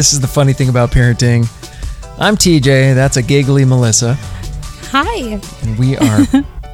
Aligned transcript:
this 0.00 0.14
is 0.14 0.20
the 0.20 0.26
funny 0.26 0.54
thing 0.54 0.70
about 0.70 0.90
parenting. 0.90 1.46
I'm 2.18 2.34
TJ. 2.34 2.94
That's 2.94 3.18
a 3.18 3.22
giggly 3.22 3.66
Melissa. 3.66 4.14
Hi. 4.92 5.38
And 5.60 5.78
we 5.78 5.94
are 5.98 6.20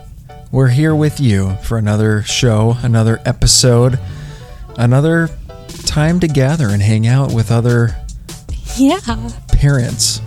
we're 0.53 0.69
here 0.69 0.95
with 0.95 1.19
you 1.19 1.57
for 1.65 1.77
another 1.77 2.23
show, 2.23 2.77
another 2.85 3.19
episode, 3.27 3.99
another 4.77 5.29
time 5.87 6.21
to 6.21 6.29
gather 6.29 6.69
and 6.69 6.81
hang 6.81 7.09
out 7.09 7.33
with 7.33 7.51
other 7.51 7.97
Yeah. 8.77 9.01
parents 9.49 10.21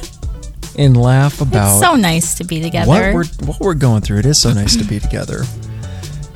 and 0.78 0.96
laugh 0.96 1.42
about 1.42 1.72
It's 1.76 1.84
so 1.86 1.94
nice 1.94 2.36
to 2.36 2.44
be 2.44 2.62
together. 2.62 2.88
what 2.88 3.12
we're 3.14 3.24
what 3.48 3.60
we're 3.60 3.74
going 3.74 4.00
through. 4.00 4.20
It 4.20 4.24
is 4.24 4.40
so 4.40 4.54
nice 4.54 4.76
to 4.76 4.84
be 4.84 4.98
together. 4.98 5.42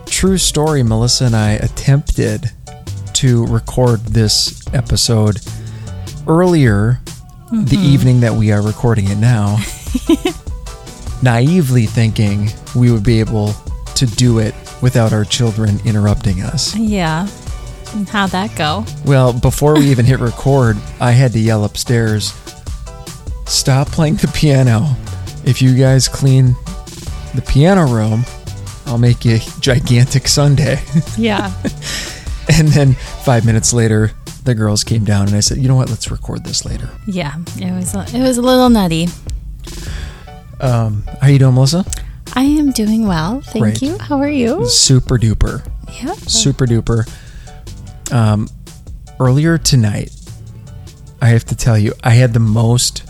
True 0.05 0.37
story. 0.37 0.83
Melissa 0.83 1.25
and 1.25 1.35
I 1.35 1.53
attempted 1.53 2.51
to 3.15 3.47
record 3.47 4.01
this 4.05 4.63
episode 4.75 5.41
earlier 6.27 7.01
the 7.51 7.77
mm-hmm. 7.77 7.85
evening 7.85 8.21
that 8.21 8.33
we 8.33 8.53
are 8.53 8.63
recording 8.63 9.09
it 9.09 9.19
now, 9.19 9.59
naively 11.23 11.87
thinking 11.87 12.49
we 12.75 12.91
would 12.91 13.05
be 13.05 13.21
able 13.21 13.53
to 13.95 14.07
do 14.07 14.39
it 14.39 14.55
without 14.83 15.13
our 15.13 15.25
children 15.25 15.79
interrupting 15.85 16.43
us. 16.43 16.77
yeah. 16.77 17.29
And 17.95 18.09
how'd 18.09 18.31
that 18.31 18.57
go? 18.57 18.85
Well, 19.05 19.33
before 19.33 19.75
we 19.75 19.89
even 19.91 20.05
hit 20.05 20.19
record, 20.21 20.77
I 21.01 21.13
had 21.13 21.33
to 21.35 21.39
yell 21.39 21.65
upstairs, 21.65 22.33
stop 23.47 23.89
playing 23.89 24.17
the 24.17 24.33
piano. 24.35 24.97
If 25.45 25.63
you 25.63 25.77
guys 25.77 26.09
clean 26.09 26.57
the 27.35 27.45
piano 27.47 27.87
room, 27.87 28.25
I'll 28.87 28.99
make 28.99 29.25
you 29.25 29.37
a 29.37 29.61
gigantic 29.61 30.27
sundae. 30.27 30.83
Yeah. 31.17 31.53
and 32.53 32.69
then 32.69 32.95
five 32.95 33.47
minutes 33.47 33.73
later, 33.73 34.11
the 34.45 34.55
girls 34.55 34.85
came 34.85 35.05
down 35.05 35.27
and 35.27 35.37
I 35.37 35.41
said, 35.41 35.59
you 35.59 35.69
know 35.69 35.77
what, 35.77 35.89
let's 35.89 36.11
record 36.11 36.45
this 36.45 36.65
later. 36.65 36.89
yeah. 37.07 37.37
It 37.57 37.73
was 37.73 37.95
a, 37.95 38.05
it 38.15 38.23
was 38.23 38.37
a 38.39 38.43
little 38.43 38.69
nutty. 38.69 39.09
Um, 40.61 41.03
how 41.21 41.29
you 41.29 41.39
doing, 41.39 41.55
Melissa? 41.55 41.85
I 42.35 42.43
am 42.45 42.71
doing 42.73 43.07
well. 43.07 43.41
Thank 43.41 43.63
Great. 43.63 43.83
you. 43.83 43.99
How 43.99 44.19
are 44.19 44.29
you? 44.31 44.67
Super 44.67 45.19
duper. 45.19 45.67
Yeah. 46.03 46.13
Super 46.15 46.67
duper. 46.67 47.09
Um, 48.13 48.49
earlier 49.21 49.59
tonight, 49.59 50.13
I 51.21 51.29
have 51.29 51.45
to 51.47 51.57
tell 51.57 51.79
you, 51.79 51.93
I 52.03 52.11
had 52.11 52.33
the 52.35 52.41
most 52.41 53.03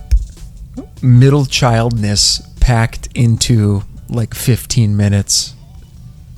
middle 1.03 1.47
childness 1.47 2.41
packed 2.61 3.09
into 3.15 3.83
like 4.09 4.35
15 4.35 4.97
minutes 4.97 5.55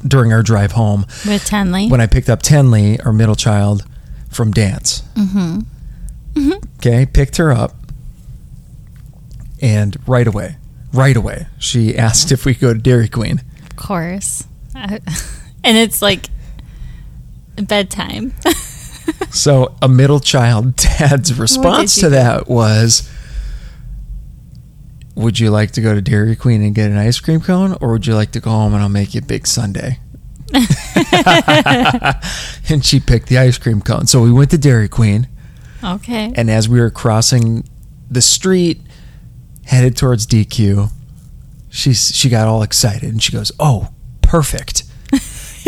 during 0.07 0.33
our 0.33 0.43
drive 0.43 0.73
home 0.73 1.01
With 1.27 1.49
Tenley. 1.49 1.91
when 1.91 2.01
I 2.01 2.07
picked 2.07 2.29
up 2.29 2.43
Tenley, 2.43 3.05
our 3.05 3.13
middle 3.13 3.35
child, 3.35 3.85
from 4.37 4.53
dance. 4.53 5.03
Mm-hmm. 5.15 6.53
Okay, 6.77 7.06
picked 7.06 7.39
her 7.39 7.51
up, 7.51 7.75
and 9.62 9.97
right 10.06 10.27
away, 10.27 10.56
right 10.93 11.17
away, 11.17 11.47
she 11.59 11.97
asked 11.97 12.31
if 12.31 12.45
we 12.45 12.55
could 12.55 12.61
go 12.61 12.75
to 12.75 12.78
Dairy 12.78 13.09
Queen. 13.09 13.41
of 13.62 13.77
course. 13.77 14.45
And 15.65 15.77
it's 15.77 16.01
like 16.01 16.27
bedtime. 17.56 18.33
So 19.31 19.75
a 19.81 19.89
middle 19.89 20.19
child 20.20 20.77
dad's 20.77 21.39
response 21.39 21.95
to 22.00 22.09
that 22.11 22.48
was 22.48 23.09
Would 25.15 25.39
you 25.39 25.50
like 25.50 25.71
to 25.73 25.81
go 25.81 25.95
to 25.95 26.00
Dairy 26.03 26.34
Queen 26.37 26.62
and 26.62 26.75
get 26.75 26.91
an 26.91 26.97
ice 26.98 27.21
cream 27.21 27.41
cone 27.41 27.77
or 27.81 27.93
would 27.93 28.06
you 28.06 28.15
like 28.15 28.33
to 28.33 28.41
go 28.41 28.50
home 28.50 28.75
and 28.75 28.83
I'll 28.83 28.89
make 28.89 29.15
you 29.15 29.21
a 29.21 29.25
big 29.25 29.47
sundae? 29.47 29.98
and 32.69 32.84
she 32.84 33.01
picked 33.01 33.29
the 33.29 33.39
ice 33.39 33.59
cream 33.59 33.81
cone. 33.81 34.07
So 34.07 34.23
we 34.23 34.33
went 34.33 34.51
to 34.53 34.59
Dairy 34.59 34.89
Queen 34.89 35.27
okay. 35.83 36.33
and 36.37 36.51
as 36.51 36.69
we 36.69 36.81
were 36.81 36.91
crossing 36.91 37.69
the 38.11 38.23
street 38.23 38.81
headed 39.65 39.97
towards 39.97 40.27
DQ, 40.27 40.91
she's 41.69 42.15
she 42.15 42.29
got 42.29 42.47
all 42.47 42.62
excited 42.62 43.11
and 43.11 43.23
she 43.23 43.33
goes, 43.33 43.53
"Oh, 43.59 43.91
perfect." 44.23 44.85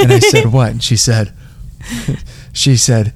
And 0.00 0.12
I 0.12 0.20
said, 0.20 0.52
"What?" 0.52 0.70
And 0.70 0.82
she 0.82 0.96
said 0.96 1.32
she 2.52 2.76
said 2.76 3.12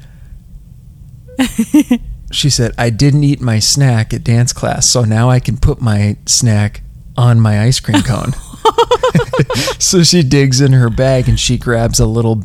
she 2.32 2.50
said, 2.50 2.72
"I 2.76 2.90
didn't 2.90 3.24
eat 3.24 3.40
my 3.40 3.58
snack 3.58 4.12
at 4.12 4.24
dance 4.24 4.52
class, 4.52 4.88
so 4.88 5.04
now 5.04 5.30
I 5.30 5.40
can 5.40 5.56
put 5.56 5.80
my 5.80 6.16
snack 6.26 6.82
on 7.16 7.40
my 7.40 7.62
ice 7.62 7.80
cream 7.80 8.02
cone." 8.02 8.32
so 9.78 10.02
she 10.02 10.22
digs 10.22 10.60
in 10.60 10.72
her 10.72 10.90
bag 10.90 11.28
and 11.28 11.38
she 11.38 11.58
grabs 11.58 12.00
a 12.00 12.06
little 12.06 12.42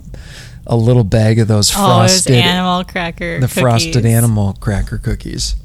a 0.65 0.75
little 0.75 1.03
bag 1.03 1.39
of 1.39 1.47
those 1.47 1.71
oh, 1.71 1.75
frosted 1.75 2.35
animal 2.35 2.83
cracker. 2.83 3.39
the 3.39 3.47
frosted 3.47 4.05
animal 4.05 4.53
cracker 4.59 4.97
cookies. 4.97 5.55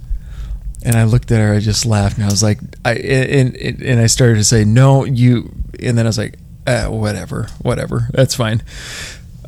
And 0.85 0.97
I 0.97 1.05
looked 1.05 1.31
at 1.31 1.39
her, 1.39 1.55
I 1.55 1.61
just 1.61 1.87
laughed, 1.87 2.17
and 2.17 2.25
I 2.25 2.29
was 2.29 2.43
like, 2.43 2.59
I 2.85 2.95
and, 2.95 3.57
and, 3.57 3.83
and 3.83 4.01
I 4.01 4.07
started 4.07 4.37
to 4.37 4.45
say, 4.45 4.65
no, 4.65 5.05
you, 5.05 5.53
and 5.81 5.97
then 5.97 6.07
I 6.07 6.09
was 6.09 6.19
like, 6.19 6.39
uh, 6.67 6.87
whatever, 6.87 7.49
whatever, 7.61 8.09
that's 8.13 8.35
fine. 8.35 8.63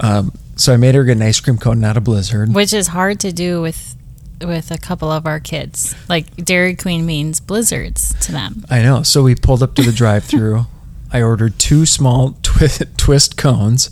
Um, 0.00 0.32
so 0.56 0.72
I 0.72 0.76
made 0.76 0.94
her 0.94 1.02
get 1.04 1.16
an 1.16 1.22
ice 1.22 1.40
cream 1.40 1.58
cone, 1.58 1.80
not 1.80 1.96
a 1.96 2.00
blizzard. 2.00 2.54
Which 2.54 2.72
is 2.72 2.88
hard 2.88 3.20
to 3.20 3.32
do 3.32 3.60
with 3.60 3.96
with 4.40 4.70
a 4.70 4.78
couple 4.78 5.10
of 5.10 5.26
our 5.26 5.40
kids. 5.40 5.94
Like 6.08 6.36
Dairy 6.36 6.74
Queen 6.74 7.06
means 7.06 7.40
blizzards 7.40 8.14
to 8.26 8.32
them. 8.32 8.64
I 8.68 8.82
know. 8.82 9.02
So 9.02 9.22
we 9.22 9.34
pulled 9.34 9.62
up 9.62 9.74
to 9.76 9.82
the 9.82 9.92
drive-through. 9.92 10.66
I 11.14 11.22
ordered 11.22 11.58
two 11.60 11.86
small 11.86 12.36
twi- 12.42 12.86
twist 12.96 13.36
cones, 13.36 13.90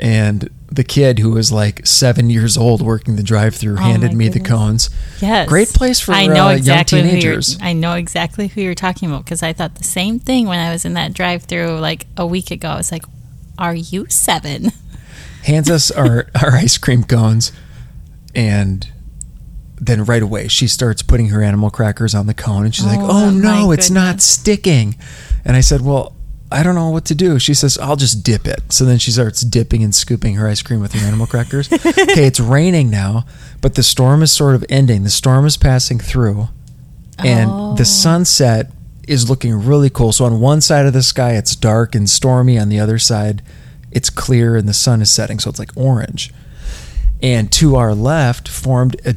and 0.00 0.48
the 0.72 0.82
kid 0.82 1.18
who 1.18 1.32
was 1.32 1.52
like 1.52 1.86
seven 1.86 2.30
years 2.30 2.56
old 2.56 2.80
working 2.80 3.16
the 3.16 3.22
drive-through 3.22 3.74
Oh 3.74 3.82
handed 3.82 4.14
me 4.14 4.28
the 4.28 4.40
cones. 4.40 4.88
Yes. 5.20 5.48
Great 5.48 5.68
place 5.68 6.00
for 6.00 6.12
I 6.12 6.26
know 6.26 6.46
uh, 6.46 6.52
exactly 6.52 7.00
young 7.00 7.08
teenagers. 7.08 7.58
I 7.60 7.74
know 7.74 7.94
exactly 7.94 8.48
who 8.48 8.62
you're 8.62 8.74
talking 8.74 9.10
about 9.10 9.24
because 9.24 9.42
I 9.42 9.52
thought 9.52 9.74
the 9.74 9.84
same 9.84 10.18
thing 10.18 10.46
when 10.46 10.58
I 10.58 10.72
was 10.72 10.84
in 10.84 10.94
that 10.94 11.12
drive-through 11.12 11.78
like 11.80 12.06
a 12.16 12.26
week 12.26 12.50
ago. 12.50 12.68
I 12.70 12.76
was 12.76 12.90
like, 12.90 13.04
"Are 13.58 13.74
you 13.74 14.06
seven? 14.08 14.72
hands 15.44 15.70
us 15.70 15.90
our, 15.90 16.28
our 16.40 16.52
ice 16.52 16.78
cream 16.78 17.02
cones 17.04 17.52
and 18.34 18.88
then 19.80 20.04
right 20.04 20.22
away 20.22 20.46
she 20.46 20.68
starts 20.68 21.00
putting 21.02 21.28
her 21.28 21.42
animal 21.42 21.70
crackers 21.70 22.14
on 22.14 22.26
the 22.26 22.34
cone 22.34 22.64
and 22.66 22.74
she's 22.74 22.84
like 22.84 22.98
Oh, 23.00 23.26
oh 23.26 23.30
no 23.30 23.72
it's 23.72 23.90
not 23.90 24.20
sticking. 24.20 24.94
And 25.44 25.56
i 25.56 25.60
said 25.60 25.80
well 25.80 26.14
i 26.52 26.62
don't 26.62 26.74
know 26.74 26.90
what 26.90 27.04
to 27.06 27.14
do. 27.14 27.38
She 27.38 27.54
says 27.54 27.78
i'll 27.78 27.96
just 27.96 28.22
dip 28.24 28.46
it. 28.46 28.60
So 28.72 28.84
then 28.84 28.98
she 28.98 29.10
starts 29.10 29.40
dipping 29.42 29.82
and 29.82 29.94
scooping 29.94 30.34
her 30.34 30.46
ice 30.48 30.62
cream 30.62 30.80
with 30.80 30.92
her 30.92 31.06
animal 31.06 31.26
crackers. 31.26 31.70
Okay 31.72 32.26
it's 32.26 32.40
raining 32.40 32.90
now 32.90 33.24
but 33.62 33.74
the 33.74 33.82
storm 33.82 34.22
is 34.22 34.32
sort 34.32 34.54
of 34.54 34.64
ending. 34.68 35.04
The 35.04 35.10
storm 35.10 35.46
is 35.46 35.56
passing 35.56 35.98
through 35.98 36.48
and 37.18 37.50
Oh. 37.50 37.74
the 37.76 37.84
sunset 37.84 38.70
is 39.08 39.28
looking 39.30 39.54
really 39.64 39.90
cool. 39.90 40.12
So 40.12 40.24
on 40.24 40.40
one 40.40 40.60
side 40.60 40.86
of 40.86 40.92
the 40.92 41.02
sky 41.02 41.32
it's 41.36 41.56
dark 41.56 41.94
and 41.94 42.08
stormy. 42.08 42.58
On 42.58 42.68
the 42.68 42.80
other 42.80 42.98
side 42.98 43.42
it's 43.90 44.10
clear 44.10 44.56
and 44.56 44.68
the 44.68 44.74
sun 44.74 45.00
is 45.02 45.10
setting. 45.10 45.38
So 45.38 45.50
it's 45.50 45.58
like 45.58 45.72
orange. 45.76 46.32
And 47.22 47.50
to 47.52 47.76
our 47.76 47.94
left 47.94 48.48
formed 48.48 48.96
a, 49.04 49.14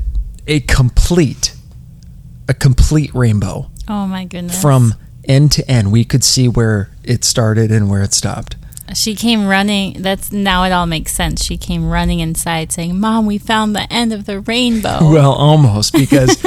a 0.47 0.59
complete 0.61 1.55
a 2.47 2.53
complete 2.53 3.13
rainbow 3.13 3.69
Oh 3.87 4.07
my 4.07 4.25
goodness!" 4.25 4.61
from 4.61 4.95
end 5.25 5.51
to 5.53 5.69
end 5.69 5.91
we 5.91 6.03
could 6.03 6.23
see 6.23 6.47
where 6.47 6.89
it 7.03 7.23
started 7.23 7.71
and 7.71 7.89
where 7.89 8.01
it 8.01 8.13
stopped 8.13 8.55
she 8.93 9.15
came 9.15 9.47
running. 9.47 10.03
That's 10.03 10.31
now 10.31 10.65
it 10.65 10.71
all 10.71 10.85
makes 10.85 11.13
sense. 11.13 11.43
She 11.43 11.57
came 11.57 11.89
running 11.89 12.19
inside 12.19 12.71
saying, 12.71 12.99
"Mom, 12.99 13.25
we 13.25 13.37
found 13.39 13.75
the 13.75 13.91
end 13.91 14.13
of 14.13 14.25
the 14.25 14.41
rainbow." 14.41 14.99
well 15.01 15.31
almost 15.31 15.93
because 15.93 16.37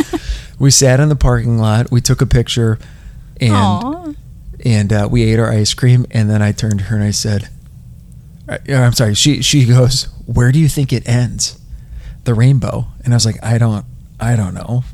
we 0.59 0.71
sat 0.71 1.01
in 1.01 1.09
the 1.09 1.17
parking 1.17 1.59
lot 1.59 1.91
we 1.91 2.01
took 2.01 2.21
a 2.21 2.27
picture 2.27 2.79
and 3.41 3.53
Aw. 3.53 4.13
and 4.65 4.93
uh, 4.93 5.09
we 5.11 5.23
ate 5.23 5.39
our 5.39 5.51
ice 5.51 5.75
cream 5.75 6.07
and 6.11 6.31
then 6.31 6.43
i 6.43 6.53
turned 6.53 6.81
to 6.81 6.85
her 6.87 6.97
and 6.97 7.05
i 7.05 7.11
said 7.11 7.49
uh, 8.49 8.59
i'm 8.71 8.93
sorry 8.93 9.15
she 9.15 9.43
she 9.43 9.67
goes 9.67 10.05
where 10.27 10.53
do 10.53 10.59
you 10.59 10.69
think 10.69 10.93
it 10.93 11.07
ends 11.09 11.59
the 12.25 12.35
rainbow 12.35 12.87
and 13.07 13.15
i 13.15 13.17
was 13.17 13.25
like 13.25 13.43
i 13.43 13.57
don't 13.57 13.87
i 14.21 14.37
don't 14.37 14.53
know. 14.53 14.85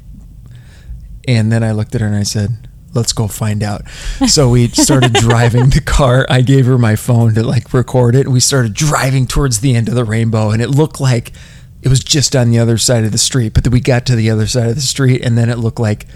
And 1.26 1.50
then 1.50 1.64
i 1.64 1.72
looked 1.72 1.96
at 1.96 2.00
her 2.00 2.06
and 2.06 2.14
i 2.16 2.22
said 2.22 2.68
let's 2.94 3.14
go 3.14 3.26
find 3.26 3.62
out. 3.62 3.88
So 4.28 4.50
we 4.50 4.68
started 4.68 5.12
driving 5.14 5.70
the 5.70 5.80
car. 5.80 6.26
I 6.28 6.42
gave 6.42 6.66
her 6.66 6.76
my 6.76 6.94
phone 6.94 7.32
to 7.34 7.42
like 7.42 7.72
record 7.72 8.14
it. 8.14 8.26
And 8.26 8.34
we 8.34 8.40
started 8.40 8.74
driving 8.74 9.26
towards 9.26 9.60
the 9.60 9.74
end 9.74 9.88
of 9.88 9.94
the 9.94 10.04
rainbow 10.04 10.50
and 10.50 10.60
it 10.60 10.68
looked 10.68 11.00
like 11.00 11.32
it 11.80 11.88
was 11.88 12.00
just 12.00 12.36
on 12.36 12.50
the 12.50 12.58
other 12.58 12.76
side 12.76 13.04
of 13.04 13.10
the 13.10 13.16
street 13.18 13.54
but 13.54 13.64
then 13.64 13.72
we 13.72 13.80
got 13.80 14.04
to 14.06 14.14
the 14.14 14.30
other 14.30 14.46
side 14.46 14.68
of 14.68 14.74
the 14.74 14.82
street 14.82 15.22
and 15.24 15.38
then 15.38 15.48
it 15.48 15.58
looked 15.58 15.80
like 15.80 16.06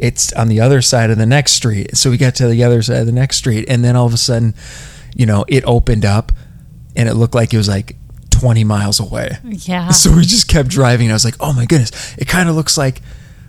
it's 0.00 0.32
on 0.32 0.48
the 0.48 0.60
other 0.60 0.80
side 0.80 1.10
of 1.10 1.18
the 1.18 1.26
next 1.26 1.52
street. 1.52 1.96
So 1.96 2.10
we 2.10 2.16
got 2.16 2.34
to 2.36 2.48
the 2.48 2.64
other 2.64 2.82
side 2.82 3.00
of 3.00 3.06
the 3.06 3.12
next 3.12 3.36
street, 3.36 3.66
and 3.68 3.84
then 3.84 3.96
all 3.96 4.06
of 4.06 4.14
a 4.14 4.16
sudden, 4.16 4.54
you 5.14 5.26
know, 5.26 5.44
it 5.46 5.62
opened 5.64 6.04
up, 6.06 6.32
and 6.96 7.08
it 7.08 7.14
looked 7.14 7.34
like 7.34 7.52
it 7.52 7.58
was 7.58 7.68
like 7.68 7.96
20 8.40 8.64
miles 8.64 9.00
away. 9.00 9.36
yeah. 9.44 9.88
So 9.90 10.14
we 10.14 10.22
just 10.22 10.48
kept 10.48 10.68
driving. 10.68 11.06
And 11.06 11.12
I 11.12 11.14
was 11.14 11.24
like, 11.24 11.36
oh 11.40 11.52
my 11.52 11.66
goodness, 11.66 12.16
it 12.16 12.26
kind 12.28 12.48
of 12.48 12.54
looks 12.56 12.76
like 12.78 13.00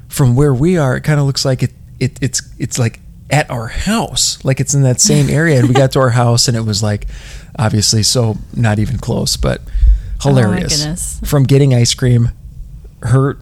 from 0.10 0.36
where 0.36 0.54
we 0.54 0.78
are, 0.78 0.98
it 0.98 1.02
kind 1.02 1.20
of 1.20 1.26
looks 1.26 1.46
like 1.46 1.64
it, 1.64 1.72
it 2.00 2.18
it's 2.22 2.42
it's 2.60 2.78
like 2.78 3.00
at 3.30 3.50
our 3.50 3.68
house, 3.68 4.44
like 4.44 4.60
it's 4.60 4.74
in 4.74 4.82
that 4.84 5.00
same 5.00 5.30
area. 5.40 5.60
And 5.60 5.68
we 5.68 5.74
got 5.74 5.92
to 5.94 6.00
our 6.00 6.10
house, 6.10 6.48
and 6.48 6.58
it 6.58 6.62
was 6.66 6.84
like 6.84 7.08
obviously 7.58 8.04
so 8.04 8.38
not 8.56 8.80
even 8.80 8.98
close, 8.98 9.38
but 9.38 9.62
oh 10.26 10.30
hilarious. 10.30 10.78
goodness. 10.80 11.20
From 11.26 11.44
getting 11.44 11.74
ice 11.74 11.94
cream, 11.94 12.30
her 13.04 13.38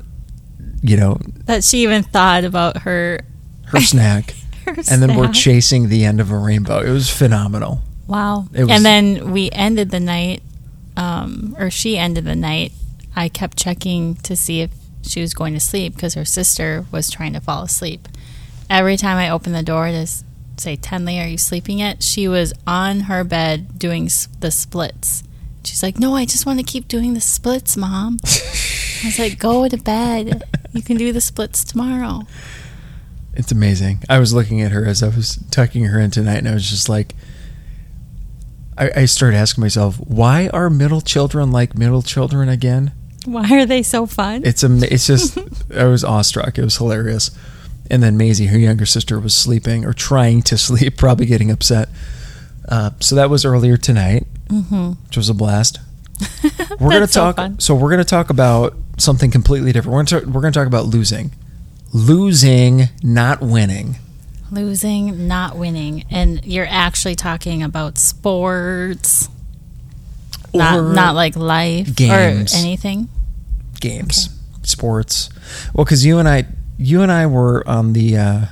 you 0.82 0.96
know, 0.96 1.18
That 1.46 1.64
she 1.64 1.84
even 1.84 2.04
thought 2.04 2.44
about 2.46 2.78
her. 2.84 3.20
her 3.66 3.82
snack. 3.92 4.34
her 4.66 4.72
And 4.90 5.02
then 5.02 5.18
we're 5.18 5.32
chasing 5.32 5.90
the 5.90 6.06
end 6.06 6.22
of 6.22 6.32
a 6.32 6.38
rainbow. 6.38 6.80
It 6.80 6.92
was 6.92 7.10
phenomenal. 7.10 7.82
Wow. 8.08 8.48
It 8.54 8.62
was- 8.64 8.72
and 8.72 8.86
then 8.86 9.32
we 9.32 9.52
ended 9.52 9.92
the 9.92 10.00
night, 10.00 10.42
um, 11.00 11.56
or 11.58 11.72
she 11.72 11.98
ended 11.98 12.26
the 12.26 12.36
night. 12.36 12.74
I 13.16 13.30
kept 13.30 13.58
checking 13.58 14.16
to 14.16 14.36
see 14.36 14.60
if 14.62 14.72
she 15.02 15.22
was 15.22 15.34
going 15.34 15.54
to 15.54 15.60
sleep 15.60 15.96
because 15.96 16.14
her 16.14 16.26
sister 16.26 16.86
was 16.92 17.10
trying 17.10 17.34
to 17.34 17.40
fall 17.40 17.64
asleep. 17.64 18.08
Every 18.70 18.98
time 18.98 19.18
I 19.18 19.30
opened 19.30 19.56
the 19.56 19.64
door 19.64 19.88
to 19.88 20.06
say, 20.58 20.76
Tenley, 20.76 21.24
are 21.24 21.28
you 21.28 21.38
sleeping 21.38 21.80
yet? 21.80 22.04
She 22.04 22.28
was 22.28 22.54
on 22.68 23.02
her 23.02 23.24
bed 23.24 23.80
doing 23.80 24.10
the 24.42 24.52
splits. 24.52 25.24
She's 25.64 25.82
like, 25.82 26.00
No, 26.00 26.16
I 26.16 26.26
just 26.26 26.46
want 26.46 26.60
to 26.60 26.66
keep 26.66 26.88
doing 26.90 27.14
the 27.14 27.22
splits, 27.22 27.78
mom. 27.78 28.18
I 28.24 29.06
was 29.06 29.20
like, 29.20 29.40
Go 29.40 29.68
to 29.68 29.78
bed. 29.78 30.44
You 30.74 30.82
can 30.84 30.98
do 30.98 31.12
the 31.14 31.22
splits 31.22 31.64
tomorrow. 31.64 32.28
It's 33.34 33.52
amazing. 33.52 34.04
I 34.10 34.20
was 34.20 34.34
looking 34.34 34.62
at 34.62 34.72
her 34.72 34.86
as 34.86 35.02
I 35.02 35.08
was 35.08 35.42
tucking 35.50 35.86
her 35.86 36.00
in 36.00 36.12
tonight, 36.12 36.40
and 36.40 36.48
I 36.48 36.54
was 36.54 36.70
just 36.70 36.90
like, 36.90 37.16
I, 38.80 38.92
I 39.02 39.06
started 39.06 39.38
asking 39.38 39.62
myself, 39.62 39.98
why 39.98 40.50
are 40.54 40.70
middle 40.70 41.02
children 41.02 41.52
like 41.52 41.78
middle 41.78 42.02
children 42.02 42.50
again? 42.50 42.94
Why 43.26 43.52
are 43.52 43.66
they 43.66 43.84
so 43.84 44.06
fun? 44.06 44.44
It's 44.46 44.64
am- 44.64 44.84
It's 44.84 45.06
just 45.06 45.38
I 45.76 45.86
was 45.86 46.04
awestruck. 46.04 46.58
It 46.58 46.64
was 46.64 46.78
hilarious. 46.78 47.32
And 47.92 48.02
then 48.02 48.18
Maisie, 48.18 48.48
her 48.48 48.58
younger 48.58 48.86
sister, 48.86 49.20
was 49.20 49.34
sleeping 49.34 49.86
or 49.86 49.94
trying 49.94 50.42
to 50.44 50.58
sleep, 50.68 50.98
probably 50.98 51.26
getting 51.26 51.52
upset. 51.52 51.90
Uh, 52.68 52.92
so 53.00 53.16
that 53.16 53.30
was 53.30 53.46
earlier 53.46 53.78
tonight, 53.78 54.28
mm-hmm. 54.48 54.92
which 55.08 55.18
was 55.18 55.28
a 55.30 55.34
blast. 55.34 55.80
We're 56.80 56.90
gonna 56.90 57.00
That's 57.02 57.14
so 57.14 57.32
talk. 57.32 57.62
So, 57.62 57.76
we're 57.76 57.90
gonna 57.90 58.04
talk 58.04 58.30
about 58.30 58.76
something 58.98 59.32
completely 59.32 59.72
different. 59.72 59.94
We're 59.94 60.04
gonna 60.04 60.22
talk, 60.22 60.34
we're 60.34 60.42
gonna 60.42 60.52
talk 60.52 60.68
about 60.68 60.86
losing, 60.86 61.32
losing, 61.94 62.90
not 63.02 63.42
winning. 63.42 63.96
Losing, 64.52 65.28
not 65.28 65.56
winning. 65.58 66.06
And 66.10 66.44
you're 66.46 66.68
actually 66.70 67.16
talking 67.16 67.62
about 67.64 67.98
sports, 67.98 69.30
not, 70.54 70.80
Or 70.80 70.94
not 70.94 71.16
like 71.16 71.36
life 71.36 71.96
games. 71.96 72.54
or 72.54 72.58
anything. 72.58 73.10
games, 73.80 74.30
sports. 74.64 75.30
Well, 75.74 75.86
because 75.86 76.06
you 76.06 76.18
and 76.20 76.28
I, 76.28 76.46
you 76.78 77.02
and 77.02 77.12
I 77.12 77.28
were 77.28 77.68
on 77.68 77.94
the 77.94 78.18
uh, 78.18 78.46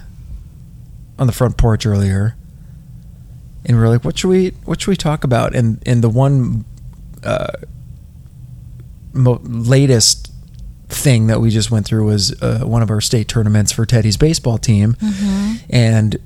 on 1.17 1.25
the 1.27 1.33
front 1.33 1.57
porch 1.57 1.85
earlier, 1.85 2.35
and 3.65 3.75
we 3.77 3.83
are 3.83 3.89
like, 3.89 4.05
"What 4.05 4.17
should 4.19 4.29
we 4.29 4.49
What 4.65 4.79
should 4.81 4.91
we 4.91 4.95
talk 4.95 5.23
about?" 5.23 5.55
And 5.55 5.81
and 5.85 6.03
the 6.03 6.09
one 6.09 6.63
uh, 7.23 7.47
mo- 9.13 9.41
latest 9.43 10.26
thing 10.89 11.27
that 11.27 11.41
we 11.41 11.49
just 11.49 11.69
went 11.69 11.85
through 11.85 12.05
was 12.05 12.41
uh, 12.41 12.59
one 12.59 12.81
of 12.81 12.89
our 12.89 13.01
state 13.01 13.27
tournaments 13.27 13.71
for 13.71 13.85
Teddy's 13.85 14.17
baseball 14.17 14.57
team, 14.57 14.93
mm-hmm. 14.93 15.55
and 15.69 16.17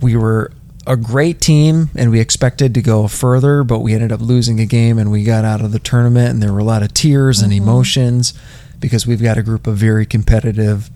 we 0.00 0.16
were 0.16 0.52
a 0.86 0.96
great 0.96 1.40
team 1.40 1.90
and 1.94 2.10
we 2.10 2.20
expected 2.20 2.74
to 2.74 2.80
go 2.80 3.06
further 3.06 3.62
but 3.62 3.80
we 3.80 3.92
ended 3.92 4.10
up 4.10 4.20
losing 4.20 4.58
a 4.60 4.66
game 4.66 4.98
and 4.98 5.10
we 5.10 5.22
got 5.22 5.44
out 5.44 5.60
of 5.60 5.72
the 5.72 5.78
tournament 5.78 6.30
and 6.30 6.42
there 6.42 6.52
were 6.52 6.58
a 6.58 6.64
lot 6.64 6.82
of 6.82 6.92
tears 6.94 7.42
and 7.42 7.52
mm-hmm. 7.52 7.62
emotions 7.62 8.32
because 8.80 9.06
we've 9.06 9.22
got 9.22 9.36
a 9.36 9.42
group 9.42 9.66
of 9.66 9.76
very 9.76 10.06
competitive 10.06 10.90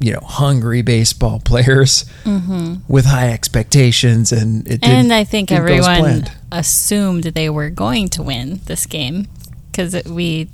you 0.00 0.12
know 0.12 0.20
hungry 0.20 0.82
baseball 0.82 1.40
players 1.44 2.04
mm-hmm. 2.24 2.74
with 2.92 3.04
high 3.04 3.30
expectations 3.30 4.32
and 4.32 4.66
it 4.66 4.80
didn't, 4.80 4.90
And 4.90 5.12
I 5.12 5.24
think 5.24 5.52
everyone 5.52 6.24
assumed 6.50 7.24
they 7.24 7.48
were 7.48 7.70
going 7.70 8.08
to 8.10 8.22
win 8.22 8.60
this 8.66 8.86
game 8.86 9.28
because 9.70 10.04
we 10.04 10.48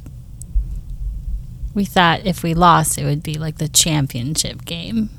we 1.75 1.85
thought 1.85 2.25
if 2.25 2.43
we 2.43 2.55
lost, 2.55 2.99
it 2.99 3.05
would 3.05 3.23
be 3.23 3.35
like 3.35 3.59
the 3.59 3.69
championship 3.69 4.65
game. 4.65 5.11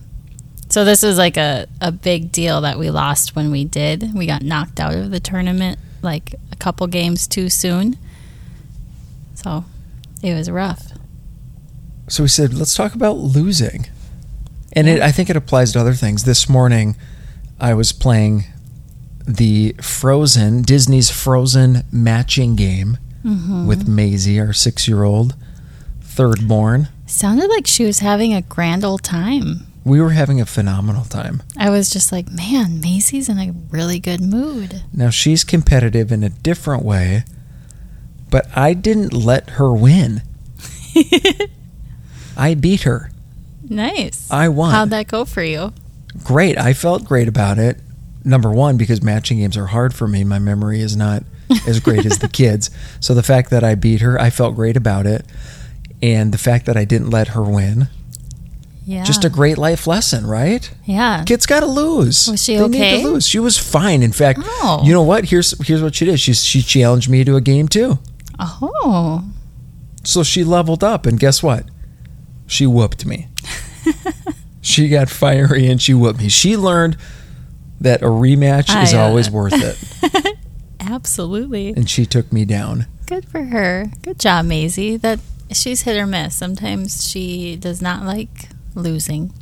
So 0.70 0.84
this 0.84 1.04
was 1.04 1.18
like 1.18 1.38
a, 1.38 1.68
a 1.80 1.92
big 1.92 2.32
deal 2.32 2.62
that 2.62 2.80
we 2.80 2.90
lost 2.90 3.36
when 3.36 3.52
we 3.52 3.66
did. 3.66 4.14
We 4.16 4.26
got 4.26 4.42
knocked 4.42 4.80
out 4.80 4.96
of 4.96 5.12
the 5.12 5.20
tournament 5.20 5.80
like 6.02 6.34
a 6.52 6.56
couple 6.56 6.88
games 6.88 7.28
too 7.28 7.50
soon. 7.50 7.98
So 9.36 9.66
it 10.24 10.34
was 10.34 10.50
rough. 10.50 10.92
so 12.08 12.24
we 12.24 12.30
said 12.30 12.54
let's 12.54 12.74
talk 12.74 12.96
about 12.96 13.18
losing 13.18 13.88
and 14.74 14.88
it, 14.88 15.02
i 15.02 15.12
think 15.12 15.30
it 15.30 15.36
applies 15.36 15.72
to 15.74 15.80
other 15.80 15.94
things 15.94 16.24
this 16.24 16.48
morning 16.50 16.96
i 17.60 17.74
was 17.74 17.92
playing 17.92 18.44
the 19.28 19.76
frozen 19.82 20.62
disney's 20.62 21.10
frozen 21.10 21.84
matching 21.92 22.56
game 22.56 22.98
Mm-hmm. 23.24 23.66
with 23.66 23.88
Maisie, 23.88 24.40
our 24.40 24.54
six 24.54 24.88
year 24.88 25.02
old, 25.04 25.34
third 26.16 26.48
born. 26.48 26.88
Sounded 27.06 27.50
like 27.50 27.68
she 27.68 27.84
was 27.86 28.00
having 28.00 28.34
a 28.34 28.42
grand 28.42 28.86
old 28.86 29.04
time. 29.04 29.68
We 29.84 30.02
were 30.02 30.12
having 30.12 30.40
a 30.42 30.46
phenomenal 30.46 31.04
time. 31.04 31.44
I 31.58 31.70
was 31.70 31.90
just 31.90 32.12
like, 32.12 32.32
man, 32.32 32.80
Maisie's 32.80 33.30
in 33.30 33.38
a 33.38 33.54
really 33.70 34.00
good 34.00 34.22
mood. 34.22 34.82
Now, 34.94 35.10
she's 35.12 35.44
competitive 35.44 36.12
in 36.12 36.24
a 36.24 36.30
different 36.30 36.84
way, 36.84 37.24
but 38.32 38.48
I 38.58 38.74
didn't 38.74 39.14
let 39.14 39.52
her 39.52 39.72
win. 39.74 40.24
I 42.38 42.56
beat 42.56 42.82
her. 42.84 43.12
Nice. 43.70 44.30
I 44.32 44.48
won. 44.50 44.72
How'd 44.72 44.90
that 44.92 45.08
go 45.08 45.26
for 45.26 45.44
you? 45.44 45.74
Great. 46.24 46.58
I 46.58 46.74
felt 46.74 47.06
great 47.06 47.28
about 47.28 47.60
it. 47.60 47.78
Number 48.24 48.52
one, 48.52 48.78
because 48.78 49.04
matching 49.04 49.38
games 49.38 49.58
are 49.58 49.68
hard 49.68 49.94
for 49.94 50.08
me. 50.08 50.24
My 50.24 50.40
memory 50.40 50.80
is 50.82 50.96
not 50.96 51.24
as 51.68 51.80
great 51.80 52.06
as 52.06 52.20
the 52.20 52.28
kids. 52.42 52.72
So 53.00 53.14
the 53.14 53.22
fact 53.22 53.52
that 53.52 53.64
I 53.64 53.76
beat 53.76 54.02
her, 54.02 54.20
I 54.20 54.30
felt 54.32 54.56
great 54.56 54.78
about 54.78 55.06
it. 55.06 55.26
And 56.02 56.32
the 56.32 56.38
fact 56.38 56.66
that 56.66 56.78
I 56.78 56.86
didn't 56.86 57.10
let 57.10 57.30
her 57.30 57.42
win, 57.42 57.88
Yeah. 58.86 59.04
just 59.04 59.24
a 59.26 59.30
great 59.30 59.58
life 59.58 59.88
lesson, 59.88 60.28
right? 60.28 60.70
yeah. 60.86 61.24
Kids 61.24 61.46
got 61.46 61.62
to 61.62 61.66
lose. 61.66 62.28
Was 62.30 62.44
she 62.44 62.58
they 62.58 62.68
need 62.68 63.02
to 63.02 63.08
lose. 63.08 63.28
She 63.28 63.40
was 63.40 63.58
fine. 63.58 64.04
In 64.04 64.12
fact, 64.12 64.40
Oh. 64.44 64.82
you 64.84 64.92
know 64.94 65.02
what? 65.04 65.26
Here's 65.26 65.58
here's 65.68 65.82
what 65.82 65.96
she 65.96 66.06
did. 66.06 66.20
She 66.20 66.34
she 66.34 66.62
challenged 66.62 67.10
me 67.10 67.24
to 67.24 67.36
a 67.36 67.42
game 67.42 67.68
too. 67.68 67.98
Oh. 68.40 69.24
So 70.04 70.22
she 70.22 70.44
leveled 70.44 70.84
up, 70.84 71.06
and 71.08 71.20
guess 71.20 71.42
what? 71.42 71.66
She 72.46 72.68
whooped 72.68 73.06
me. 73.08 73.28
she 74.62 74.88
got 74.90 75.10
fiery 75.10 75.68
and 75.68 75.82
she 75.82 75.94
whooped 75.96 76.20
me. 76.20 76.30
She 76.30 76.56
learned 76.58 76.98
that 77.82 78.02
a 78.04 78.08
rematch 78.08 78.70
is 78.84 78.94
I, 78.94 79.00
uh, 79.00 79.08
always 79.08 79.30
worth 79.32 79.54
it, 79.54 80.38
Absolutely. 80.80 81.70
and 81.70 81.90
she 81.90 82.06
took 82.06 82.32
me 82.32 82.46
down. 82.46 82.86
Good 83.08 83.26
for 83.26 83.44
her. 83.46 83.88
Good 84.02 84.20
job, 84.20 84.46
Maisie. 84.46 84.98
That 84.98 85.20
she's 85.56 85.82
hit 85.84 85.98
or 85.98 86.06
miss. 86.06 86.36
Sometimes 86.36 87.08
she 87.10 87.56
does 87.56 87.82
not 87.82 88.04
like 88.04 88.50
losing. 88.76 89.32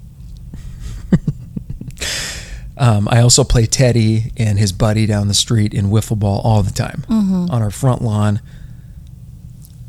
Um, 2.76 3.08
I 3.08 3.20
also 3.22 3.44
play 3.44 3.68
Teddy 3.68 4.32
and 4.36 4.58
his 4.58 4.72
buddy 4.72 5.06
down 5.06 5.28
the 5.28 5.36
street 5.36 5.76
in 5.76 5.86
wiffle 5.92 6.18
ball 6.18 6.42
all 6.44 6.64
the 6.64 6.72
time 6.72 7.04
Mm-hmm. 7.08 7.52
on 7.52 7.62
our 7.62 7.70
front 7.70 8.02
lawn, 8.02 8.42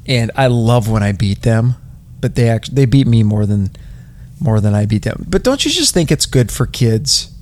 and 0.06 0.30
I 0.36 0.48
love 0.48 0.88
when 0.90 1.02
I 1.02 1.12
beat 1.12 1.42
them. 1.42 1.76
But 2.20 2.34
they 2.34 2.48
actually 2.50 2.74
they 2.74 2.84
beat 2.84 3.06
me 3.06 3.22
more 3.22 3.46
than 3.46 3.70
more 4.38 4.60
than 4.60 4.74
I 4.74 4.84
beat 4.84 5.02
them. 5.02 5.24
But 5.28 5.42
don't 5.42 5.64
you 5.64 5.70
just 5.70 5.94
think 5.94 6.12
it's 6.12 6.26
good 6.26 6.52
for 6.52 6.66
kids 6.66 7.32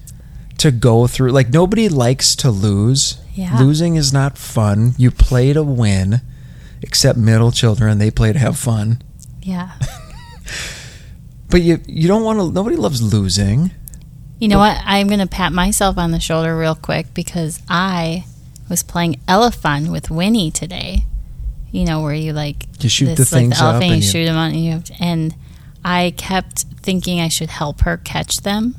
to 0.58 0.70
go 0.70 1.08
through? 1.08 1.32
Like 1.32 1.48
nobody 1.50 1.88
likes 1.88 2.36
to 2.36 2.50
lose. 2.52 3.18
Yeah. 3.34 3.58
Losing 3.58 3.96
is 3.96 4.12
not 4.12 4.38
fun. 4.38 4.94
You 4.96 5.10
play 5.10 5.52
to 5.54 5.64
win, 5.64 6.20
except 6.82 7.18
middle 7.18 7.50
children. 7.52 7.98
They 7.98 8.10
play 8.10 8.32
to 8.32 8.38
have 8.38 8.58
fun. 8.58 9.02
Yeah. 9.42 9.72
But 11.48 11.60
you 11.60 11.80
you 11.86 12.08
don't 12.08 12.24
want 12.24 12.38
to. 12.38 12.50
Nobody 12.50 12.76
loves 12.76 13.02
losing. 13.02 13.72
You 14.38 14.48
know 14.48 14.56
what? 14.58 14.78
I'm 14.86 15.06
going 15.06 15.20
to 15.20 15.26
pat 15.26 15.52
myself 15.52 15.98
on 15.98 16.10
the 16.10 16.18
shoulder 16.18 16.56
real 16.56 16.74
quick 16.74 17.12
because 17.12 17.60
I 17.68 18.24
was 18.70 18.82
playing 18.82 19.20
Elefun 19.28 19.92
with 19.92 20.10
Winnie 20.10 20.50
today. 20.50 21.04
You 21.70 21.84
know, 21.84 22.00
where 22.02 22.14
you 22.14 22.32
like 22.32 22.64
You 22.80 22.88
shoot 22.88 23.16
the 23.16 23.22
like 23.22 23.28
things 23.28 23.60
up 23.60 23.74
elephant, 23.74 23.84
and 23.84 23.90
you 23.92 23.96
you- 24.06 24.10
shoot 24.10 24.24
them 24.24 24.36
on, 24.36 24.50
and 24.52 24.64
you 24.64 24.70
have 24.72 24.84
to, 24.84 24.94
and 24.98 25.34
I 25.84 26.14
kept 26.16 26.60
thinking 26.80 27.20
I 27.20 27.28
should 27.28 27.50
help 27.50 27.82
her 27.82 27.98
catch 27.98 28.38
them, 28.38 28.74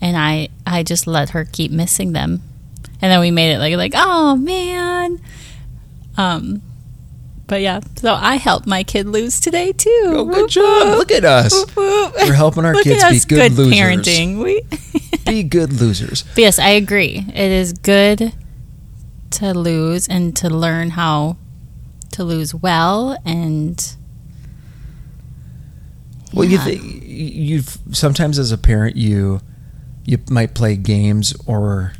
and 0.00 0.16
I 0.16 0.48
I 0.64 0.84
just 0.84 1.08
let 1.08 1.30
her 1.30 1.44
keep 1.44 1.72
missing 1.72 2.12
them, 2.12 2.40
and 3.02 3.10
then 3.10 3.18
we 3.18 3.32
made 3.32 3.52
it 3.52 3.58
like 3.58 3.74
like 3.74 3.92
oh 3.96 4.36
man, 4.36 5.20
um, 6.16 6.62
but 7.46 7.60
yeah, 7.60 7.80
so 7.96 8.12
I 8.14 8.36
helped 8.36 8.66
my 8.66 8.82
kid 8.82 9.06
lose 9.06 9.38
today 9.40 9.72
too. 9.72 9.90
Oh, 10.06 10.24
good 10.24 10.36
Whoop, 10.42 10.50
job! 10.50 10.88
whoop. 10.88 10.98
Look 10.98 11.12
at 11.12 11.24
us. 11.24 11.52
Whoop. 11.74 12.14
We're 12.16 12.32
helping 12.34 12.64
our 12.64 12.74
kids 12.74 13.04
be 13.04 13.16
us, 13.16 13.24
good 13.24 13.52
losers. 13.52 13.74
parenting. 13.74 14.42
We 14.42 14.62
Be 15.26 15.42
good 15.42 15.72
losers. 15.72 16.22
But 16.22 16.38
yes, 16.38 16.58
I 16.58 16.70
agree. 16.70 17.24
It 17.28 17.50
is 17.50 17.72
good 17.72 18.32
to 19.32 19.52
lose 19.54 20.06
and 20.08 20.36
to 20.36 20.48
learn 20.48 20.90
how 20.90 21.36
to 22.12 22.22
lose 22.24 22.54
well 22.54 23.18
and 23.24 23.96
Well, 26.32 26.44
you 26.44 26.58
Yeah. 26.58 26.64
think 26.64 27.02
you 27.06 27.62
sometimes 27.92 28.38
as 28.38 28.52
a 28.52 28.58
parent 28.58 28.96
you 28.96 29.40
you 30.04 30.18
might 30.30 30.54
play 30.54 30.76
games 30.76 31.34
or 31.46 31.92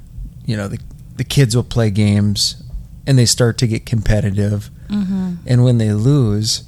you 0.44 0.56
know 0.56 0.68
the 0.68 0.78
the 1.16 1.24
kids 1.24 1.56
will 1.56 1.64
play 1.64 1.90
games 1.90 2.62
and 3.06 3.18
they 3.18 3.26
start 3.26 3.58
to 3.58 3.66
get 3.66 3.86
competitive 3.86 4.70
mm-hmm. 4.88 5.34
and 5.46 5.64
when 5.64 5.78
they 5.78 5.92
lose 5.92 6.64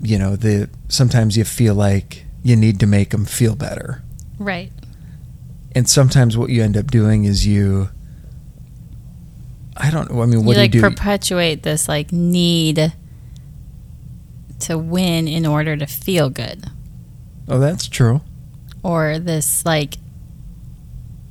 you 0.00 0.18
know 0.18 0.36
the 0.36 0.68
sometimes 0.88 1.36
you 1.36 1.44
feel 1.44 1.74
like 1.74 2.24
you 2.42 2.56
need 2.56 2.80
to 2.80 2.86
make 2.86 3.10
them 3.10 3.24
feel 3.24 3.54
better 3.54 4.02
Right. 4.38 4.72
and 5.74 5.88
sometimes 5.88 6.36
what 6.36 6.50
you 6.50 6.62
end 6.62 6.76
up 6.76 6.90
doing 6.90 7.24
is 7.24 7.46
you 7.46 7.88
i 9.76 9.90
don't 9.90 10.10
know 10.12 10.22
i 10.22 10.26
mean 10.26 10.44
what 10.44 10.56
you 10.56 10.62
like 10.62 10.70
do 10.72 10.78
you 10.78 10.82
do 10.82 10.90
perpetuate 10.90 11.62
this 11.62 11.88
like 11.88 12.10
need 12.12 12.92
to 14.58 14.78
win 14.78 15.26
in 15.26 15.44
order 15.44 15.76
to 15.76 15.86
feel 15.86 16.30
good. 16.30 16.66
oh 17.48 17.58
that's 17.58 17.88
true 17.88 18.20
or 18.82 19.18
this 19.18 19.64
like 19.64 19.94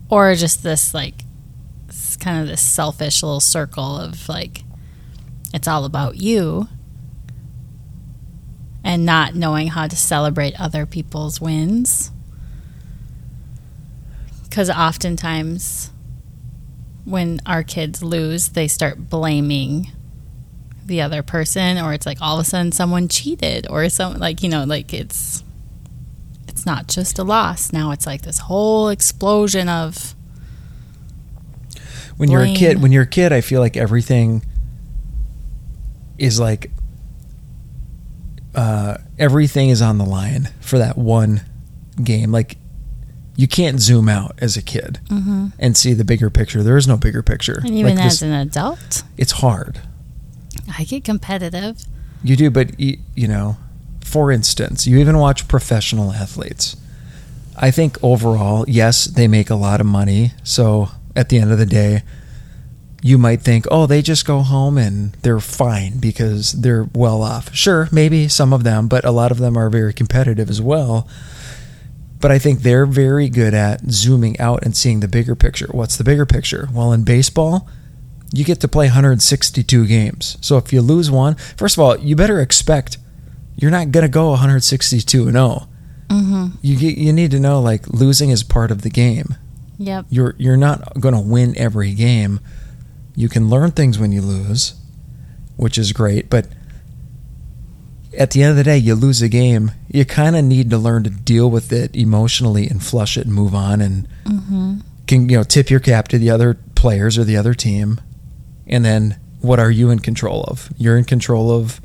or 0.10 0.34
just 0.36 0.64
this 0.64 0.94
like 0.94 1.24
kind 2.22 2.42
of 2.42 2.48
this 2.48 2.62
selfish 2.62 3.22
little 3.24 3.40
circle 3.40 3.98
of 3.98 4.30
like 4.30 4.64
it's 5.54 5.68
all 5.68 5.84
about 5.86 6.16
you 6.18 6.68
and 8.84 9.06
not 9.06 9.36
knowing 9.36 9.68
how 9.68 9.88
to 9.88 9.96
celebrate 9.96 10.60
other 10.60 10.86
people's 10.86 11.42
wins 11.42 12.12
because 14.44 14.70
oftentimes 14.70 15.92
when 17.04 17.40
our 17.46 17.64
kids 17.64 18.02
lose 18.02 18.50
they 18.50 18.68
start 18.68 19.10
blaming 19.10 19.92
the 20.86 21.02
other 21.02 21.22
person 21.22 21.78
or 21.78 21.94
it's 21.94 22.06
like 22.06 22.22
all 22.22 22.40
of 22.40 22.46
a 22.46 22.50
sudden 22.50 22.72
someone 22.72 23.08
cheated 23.08 23.68
or 23.70 23.88
some 23.90 24.18
like 24.20 24.44
you 24.44 24.50
know 24.50 24.64
like 24.64 24.94
it's 24.94 25.44
it's 26.62 26.66
not 26.68 26.88
just 26.88 27.18
a 27.18 27.24
loss. 27.24 27.74
Now 27.74 27.90
it's 27.90 28.06
like 28.06 28.22
this 28.22 28.38
whole 28.38 28.90
explosion 28.90 29.68
of 29.68 30.14
when 32.22 32.32
you're 32.32 32.44
a 32.44 32.54
kid 32.54 32.82
when 32.82 32.92
you're 32.92 33.04
a 33.04 33.08
kid 33.08 33.34
i 33.34 33.42
feel 33.42 33.60
like 33.60 33.76
everything 33.76 34.44
is 36.18 36.40
like 36.40 36.72
uh, 38.54 38.98
everything 39.18 39.70
is 39.70 39.82
on 39.82 39.98
the 39.98 40.06
line 40.06 40.50
for 40.60 40.78
that 40.78 40.98
one 40.98 41.42
game. 42.04 42.32
Like 42.32 42.58
you 43.36 43.48
can't 43.48 43.80
zoom 43.80 44.10
out 44.10 44.36
as 44.40 44.58
a 44.58 44.62
kid 44.62 45.00
and 45.58 45.76
see 45.78 45.94
the 45.94 46.04
bigger 46.04 46.30
picture. 46.30 46.64
There 46.64 46.78
is 46.78 46.88
no 46.88 46.98
bigger 46.98 47.24
picture. 47.24 47.62
And 47.64 47.72
even 47.76 47.96
like 47.96 48.06
as 48.06 48.20
this, 48.20 48.22
an 48.22 48.34
adult, 48.34 49.04
it's 49.18 49.32
hard. 49.34 49.80
I 50.78 50.84
get 50.84 51.04
competitive. 51.04 51.78
you 52.24 52.36
do 52.36 52.52
but 52.52 52.80
you, 52.80 53.00
you 53.16 53.28
know 53.28 53.58
for 54.04 54.32
instance 54.32 54.86
you 54.86 54.98
even 55.00 55.18
watch 55.18 55.48
professional 55.48 56.12
athletes. 56.12 56.76
I 57.58 57.72
think 57.72 57.98
overall 58.04 58.66
yes 58.68 59.06
they 59.06 59.28
make 59.28 59.50
a 59.50 59.56
lot 59.56 59.80
of 59.80 59.88
money. 59.88 60.34
So 60.44 60.90
at 61.16 61.30
the 61.30 61.38
end 61.38 61.52
of 61.52 61.58
the 61.58 61.66
day 61.66 62.04
you 63.02 63.18
might 63.18 63.42
think, 63.42 63.66
oh, 63.72 63.88
they 63.88 64.02
just 64.02 64.26
go 64.26 64.42
home 64.42 64.78
and 64.78 65.14
they're 65.24 65.40
fine 65.40 66.00
because 66.00 66.52
they're 66.52 66.88
well 66.94 67.24
off. 67.24 67.54
Sure, 67.54 67.90
maybe 67.92 68.28
some 68.28 68.54
of 68.54 68.64
them, 68.64 68.88
but 68.88 69.04
a 69.04 69.12
lot 69.12 69.32
of 69.32 69.40
them 69.40 69.58
are 69.58 69.70
very 69.70 69.94
competitive 69.94 70.50
as 70.50 70.62
well. 70.62 71.08
But 72.20 72.32
I 72.32 72.38
think 72.38 72.60
they're 72.60 72.86
very 72.86 73.28
good 73.30 73.56
at 73.56 73.90
zooming 73.90 74.40
out 74.40 74.64
and 74.64 74.78
seeing 74.78 75.00
the 75.00 75.08
bigger 75.08 75.36
picture. 75.36 75.68
What's 75.72 75.98
the 75.98 76.04
bigger 76.04 76.28
picture? 76.28 76.70
Well, 76.72 76.94
in 76.94 77.04
baseball, 77.04 77.68
you 78.32 78.46
get 78.46 78.62
to 78.62 78.68
play 78.68 78.86
162 78.86 79.88
games. 79.88 80.38
So 80.42 80.58
if 80.58 80.72
you 80.72 80.82
lose 80.82 81.10
one, 81.10 81.36
first 81.58 81.78
of 81.78 81.84
all, 81.84 81.98
you 81.98 82.16
better 82.16 82.40
expect 82.40 83.00
you're 83.56 83.72
not 83.72 83.92
going 83.92 84.04
to 84.04 84.10
go 84.10 84.30
162 84.30 85.24
and 85.24 85.34
0. 85.34 85.68
Mm-hmm. 86.10 86.48
You 86.62 86.78
get, 86.78 86.98
you 86.98 87.12
need 87.12 87.32
to 87.32 87.40
know 87.40 87.60
like 87.60 87.88
losing 87.88 88.30
is 88.30 88.44
part 88.44 88.70
of 88.70 88.84
the 88.84 88.90
game 88.92 89.36
Yep. 89.82 90.06
you're 90.10 90.36
you're 90.38 90.58
not 90.58 91.00
going 91.00 91.16
to 91.16 91.20
win 91.22 91.58
every 91.58 91.94
game. 91.94 92.40
You 93.16 93.28
can 93.30 93.50
learn 93.50 93.72
things 93.72 93.98
when 94.00 94.12
you 94.12 94.22
lose, 94.22 94.76
which 95.58 95.78
is 95.78 95.92
great, 95.92 96.30
but 96.30 96.48
at 98.18 98.32
the 98.32 98.44
end 98.44 98.52
of 98.52 98.58
the 98.58 98.64
day, 98.64 98.78
you 98.78 98.94
lose 98.94 99.22
a 99.22 99.30
game, 99.30 99.72
you 99.88 100.04
kind 100.06 100.36
of 100.36 100.44
need 100.44 100.70
to 100.70 100.78
learn 100.78 101.04
to 101.06 101.10
deal 101.10 101.50
with 101.50 101.72
it 101.72 101.96
emotionally 101.96 102.68
and 102.68 102.84
flush 102.84 103.18
it 103.18 103.26
and 103.26 103.34
move 103.34 103.56
on 103.56 103.82
and 103.82 104.08
Mm-hmm. 104.26 104.80
can 105.08 105.28
you 105.30 105.38
know 105.38 105.44
tip 105.44 105.70
your 105.70 105.80
cap 105.80 106.08
to 106.10 106.18
the 106.20 106.30
other 106.30 106.54
players 106.76 107.18
or 107.18 107.24
the 107.24 107.36
other 107.38 107.54
team. 107.54 108.00
And 108.68 108.86
then 108.86 109.20
what 109.42 109.60
are 109.60 109.72
you 109.72 109.90
in 109.90 110.00
control 110.00 110.44
of? 110.44 110.70
You're 110.78 110.98
in 110.98 111.04
control 111.06 111.52
of 111.52 111.82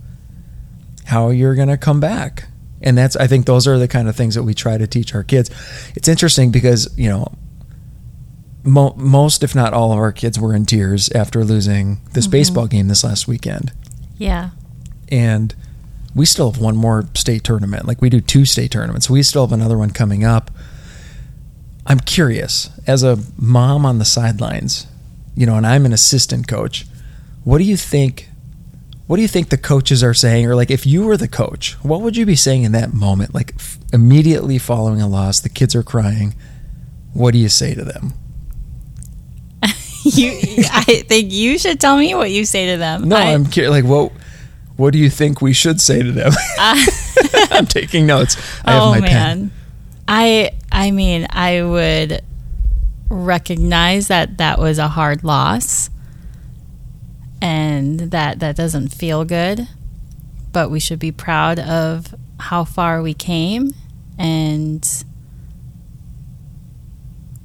how 1.07 1.31
you're 1.31 1.55
going 1.55 1.69
to 1.69 1.77
come 1.79 1.99
back. 2.01 2.49
And 2.83 2.97
that's 2.99 3.17
I 3.17 3.27
think 3.27 3.47
those 3.47 3.67
are 3.67 3.79
the 3.79 3.89
kind 3.89 4.09
of 4.09 4.15
things 4.17 4.35
that 4.35 4.43
we 4.43 4.53
try 4.55 4.77
to 4.79 4.87
teach 4.87 5.15
our 5.15 5.23
kids. 5.25 5.51
It's 5.97 6.09
interesting 6.09 6.51
because, 6.51 6.93
you 6.99 7.09
know, 7.09 7.33
mo- 8.67 8.95
most, 8.97 9.43
if 9.43 9.55
not 9.55 9.73
all, 9.73 9.93
of 9.93 9.99
our 9.99 10.13
kids 10.13 10.39
were 10.39 10.55
in 10.55 10.67
tears 10.67 11.09
after 11.13 11.45
losing 11.45 12.01
this 12.13 12.27
Mhm. 12.27 12.31
baseball 12.33 12.67
game 12.67 12.89
this 12.89 13.05
last 13.05 13.27
weekend. 13.29 13.73
Yeah. 14.19 14.51
And 15.09 15.55
we 16.15 16.27
still 16.27 16.51
have 16.51 16.61
one 16.61 16.77
more 16.77 17.07
state 17.15 17.45
tournament. 17.45 17.87
Like 17.87 18.03
we 18.03 18.11
do 18.11 18.21
two 18.21 18.45
state 18.45 18.71
tournaments. 18.71 19.09
We 19.09 19.23
still 19.23 19.47
have 19.47 19.53
another 19.53 19.79
one 19.79 19.91
coming 19.91 20.25
up. 20.25 20.51
I'm 21.87 22.01
curious, 22.01 22.71
as 22.87 23.03
a 23.05 23.19
mom 23.39 23.87
on 23.87 23.99
the 23.99 24.05
sidelines, 24.05 24.87
you 25.37 25.47
know, 25.47 25.55
and 25.57 25.67
I'm 25.67 25.87
an 25.87 25.93
assistant 25.93 26.49
coach. 26.49 26.87
What 27.45 27.59
do 27.59 27.65
you 27.65 27.77
think? 27.77 28.29
What 29.07 29.17
do 29.17 29.23
you 29.23 29.29
think 29.29 29.51
the 29.51 29.57
coaches 29.57 30.03
are 30.03 30.15
saying? 30.15 30.47
Or 30.47 30.57
like, 30.57 30.71
if 30.73 30.85
you 30.85 31.05
were 31.05 31.17
the 31.17 31.29
coach, 31.29 31.77
what 31.83 32.01
would 32.01 32.17
you 32.17 32.27
be 32.27 32.35
saying 32.35 32.65
in 32.65 32.73
that 32.73 32.93
moment? 32.93 33.33
Like, 33.35 33.53
f- 33.57 33.79
immediately 33.93 34.59
following 34.59 35.01
a 35.01 35.07
loss, 35.07 35.39
the 35.39 35.49
kids 35.49 35.77
are 35.77 35.85
crying. 35.85 36.35
What 37.13 37.31
do 37.33 37.39
you 37.39 37.49
say 37.49 37.73
to 37.75 37.85
them? 37.85 38.15
you. 40.15 40.65
I 40.73 41.03
think 41.07 41.33
you 41.33 41.59
should 41.59 41.81
tell 41.81 41.97
me 41.97 42.15
what 42.15 42.31
you 42.31 42.45
say 42.45 42.73
to 42.73 42.79
them. 42.79 43.09
No, 43.09 43.17
I, 43.17 43.33
I'm 43.33 43.47
curious. 43.47 43.71
Like, 43.71 43.85
what? 43.85 44.13
What 44.77 44.93
do 44.93 44.99
you 44.99 45.09
think 45.09 45.41
we 45.41 45.53
should 45.55 45.81
say 45.81 46.03
to 46.03 46.13
them? 46.13 46.33
Uh, 46.59 46.87
I'm 47.51 47.67
taking 47.67 48.07
notes. 48.07 48.37
I 48.65 48.73
have 48.73 48.83
oh 48.83 48.91
my 48.91 49.01
man. 49.01 49.11
pen. 49.11 49.51
I 50.09 50.51
I 50.73 50.91
mean, 50.91 51.27
I 51.31 51.63
would 51.63 52.23
recognize 53.11 54.09
that 54.09 54.39
that 54.39 54.59
was 54.59 54.79
a 54.79 54.89
hard 54.89 55.23
loss 55.23 55.91
and 57.43 58.01
that 58.01 58.39
that 58.41 58.57
doesn't 58.57 58.89
feel 58.89 59.25
good, 59.25 59.69
but 60.53 60.71
we 60.71 60.81
should 60.81 60.99
be 60.99 61.13
proud 61.13 61.59
of 61.59 62.15
how 62.39 62.65
far 62.65 63.03
we 63.03 63.15
came 63.15 63.73
and 64.19 65.05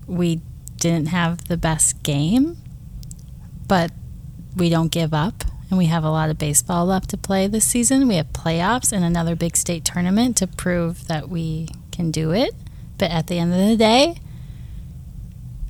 we 0.07 0.41
didn't 0.81 1.09
have 1.09 1.47
the 1.47 1.57
best 1.57 2.03
game, 2.03 2.57
but 3.67 3.91
we 4.57 4.67
don't 4.67 4.91
give 4.91 5.13
up 5.13 5.45
and 5.69 5.77
we 5.77 5.85
have 5.85 6.03
a 6.03 6.09
lot 6.09 6.29
of 6.29 6.37
baseball 6.37 6.85
left 6.85 7.09
to 7.11 7.17
play 7.17 7.47
this 7.47 7.63
season. 7.63 8.07
We 8.07 8.15
have 8.15 8.33
playoffs 8.33 8.91
and 8.91 9.05
another 9.05 9.35
big 9.35 9.55
state 9.55 9.85
tournament 9.85 10.35
to 10.37 10.47
prove 10.47 11.07
that 11.07 11.29
we 11.29 11.69
can 11.91 12.11
do 12.11 12.31
it. 12.31 12.53
But 12.97 13.11
at 13.11 13.27
the 13.27 13.39
end 13.39 13.53
of 13.53 13.59
the 13.59 13.77
day, 13.77 14.17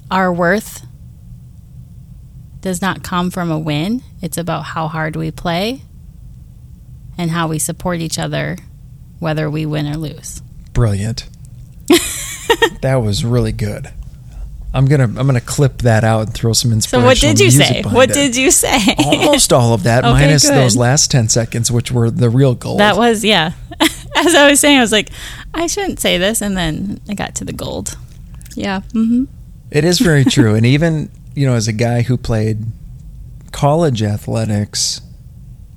our 0.09 0.33
worth 0.33 0.87
does 2.61 2.81
not 2.81 3.03
come 3.03 3.29
from 3.29 3.51
a 3.51 3.59
win. 3.59 4.03
It's 4.21 4.37
about 4.37 4.63
how 4.63 4.87
hard 4.87 5.15
we 5.15 5.29
play 5.29 5.83
and 7.17 7.29
how 7.29 7.49
we 7.49 7.59
support 7.59 7.99
each 7.99 8.17
other, 8.17 8.57
whether 9.19 9.49
we 9.49 9.65
win 9.65 9.87
or 9.87 9.97
lose. 9.97 10.41
Brilliant. 10.73 11.27
that 12.81 13.01
was 13.03 13.25
really 13.25 13.51
good. 13.51 13.91
I'm 14.73 14.85
gonna 14.85 15.03
I'm 15.03 15.25
gonna 15.27 15.41
clip 15.41 15.79
that 15.79 16.03
out 16.03 16.27
and 16.27 16.33
throw 16.33 16.53
some 16.53 16.79
So, 16.79 17.03
what 17.03 17.17
did 17.17 17.39
you 17.39 17.51
say? 17.51 17.83
What 17.83 18.09
did 18.09 18.37
you 18.37 18.51
say? 18.51 18.77
Almost 18.99 19.51
all 19.51 19.73
of 19.73 19.83
that, 19.83 20.05
Okay, 20.05 20.13
minus 20.13 20.47
good. 20.47 20.55
those 20.55 20.77
last 20.77 21.11
ten 21.11 21.27
seconds, 21.27 21.69
which 21.69 21.91
were 21.91 22.09
the 22.09 22.29
real 22.29 22.55
gold. 22.55 22.79
That 22.79 22.95
was, 22.95 23.25
yeah. 23.25 23.51
As 24.15 24.33
I 24.33 24.49
was 24.49 24.59
saying, 24.61 24.77
I 24.77 24.81
was 24.81 24.91
like, 24.93 25.09
I 25.53 25.67
shouldn't 25.67 25.99
say 25.99 26.17
this. 26.17 26.41
And 26.41 26.55
then 26.55 27.01
I 27.09 27.15
got 27.15 27.35
to 27.35 27.45
the 27.45 27.53
gold. 27.53 27.97
Yeah. 28.55 28.81
Mm-hmm. 28.93 29.25
It 29.71 29.83
is 29.83 29.99
very 29.99 30.23
true. 30.35 30.55
And 30.55 30.65
even, 30.65 31.09
you 31.35 31.45
know, 31.45 31.55
as 31.55 31.67
a 31.67 31.73
guy 31.73 32.03
who 32.03 32.15
played 32.17 32.65
college 33.51 34.01
athletics, 34.01 35.01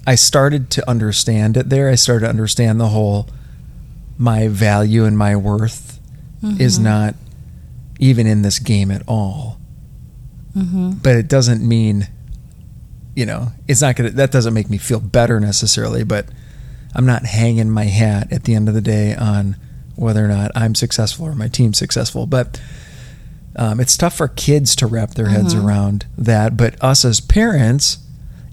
I 0.06 0.14
started 0.14 0.70
to 0.70 0.88
understand 0.88 1.56
it 1.56 1.68
there. 1.68 1.88
I 1.88 1.96
started 1.96 2.26
to 2.26 2.30
understand 2.30 2.80
the 2.80 2.88
whole 2.88 3.28
my 4.18 4.46
value 4.46 5.04
and 5.04 5.18
my 5.18 5.34
worth 5.34 5.98
is 6.60 6.78
not 6.78 7.14
even 7.98 8.26
in 8.26 8.42
this 8.42 8.58
game 8.58 8.90
at 8.90 9.02
all. 9.06 9.58
Mm-hmm. 10.56 10.92
But 11.02 11.16
it 11.16 11.28
doesn't 11.28 11.66
mean, 11.66 12.08
you 13.14 13.26
know, 13.26 13.48
it's 13.68 13.80
not 13.80 13.96
to, 13.96 14.10
that 14.10 14.30
doesn't 14.32 14.54
make 14.54 14.70
me 14.70 14.78
feel 14.78 15.00
better 15.00 15.40
necessarily, 15.40 16.04
but 16.04 16.26
I'm 16.94 17.06
not 17.06 17.24
hanging 17.26 17.70
my 17.70 17.84
hat 17.84 18.32
at 18.32 18.44
the 18.44 18.54
end 18.54 18.68
of 18.68 18.74
the 18.74 18.80
day 18.80 19.14
on 19.14 19.56
whether 19.96 20.24
or 20.24 20.28
not 20.28 20.50
I'm 20.54 20.74
successful 20.74 21.26
or 21.26 21.34
my 21.34 21.48
team's 21.48 21.78
successful. 21.78 22.26
But 22.26 22.60
um, 23.56 23.78
it's 23.80 23.96
tough 23.96 24.16
for 24.16 24.28
kids 24.28 24.74
to 24.76 24.86
wrap 24.86 25.10
their 25.14 25.28
heads 25.28 25.54
Mhm. 25.54 25.64
around 25.64 26.06
that. 26.18 26.56
But 26.56 26.82
us 26.82 27.04
as 27.04 27.20
parents, 27.20 27.98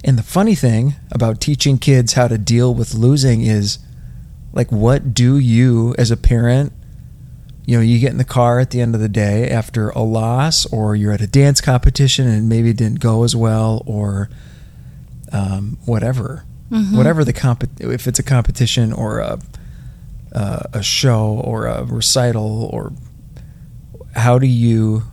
and 0.03 0.17
the 0.17 0.23
funny 0.23 0.55
thing 0.55 0.95
about 1.11 1.39
teaching 1.41 1.77
kids 1.77 2.13
how 2.13 2.27
to 2.27 2.37
deal 2.37 2.73
with 2.73 2.93
losing 2.95 3.41
is 3.41 3.79
like, 4.53 4.71
what 4.71 5.13
do 5.13 5.37
you 5.37 5.93
as 5.97 6.11
a 6.11 6.17
parent? 6.17 6.73
You 7.71 7.77
know, 7.77 7.83
you 7.83 7.99
get 7.99 8.11
in 8.11 8.17
the 8.17 8.25
car 8.25 8.59
at 8.59 8.71
the 8.71 8.81
end 8.81 8.95
of 8.95 8.99
the 8.99 9.07
day 9.07 9.49
after 9.49 9.91
a 9.91 10.01
loss, 10.01 10.65
or 10.73 10.93
you're 10.93 11.13
at 11.13 11.21
a 11.21 11.25
dance 11.27 11.61
competition 11.61 12.27
and 12.27 12.49
maybe 12.49 12.71
it 12.71 12.75
didn't 12.75 12.99
go 12.99 13.23
as 13.23 13.33
well, 13.33 13.81
or 13.85 14.29
um, 15.31 15.77
whatever. 15.85 16.43
Mhm. 16.69 16.97
whatever 16.97 17.23
the 17.25 17.31
comp 17.33 17.63
if 17.79 18.07
it's 18.07 18.19
a 18.19 18.23
competition 18.23 18.91
or 18.93 19.19
a 19.19 19.39
uh, 20.33 20.63
a 20.73 20.81
show 20.83 21.41
or 21.45 21.65
a 21.67 21.83
recital 21.85 22.69
or 22.73 22.91
how 24.15 24.37
do 24.39 24.47
you 24.47 25.03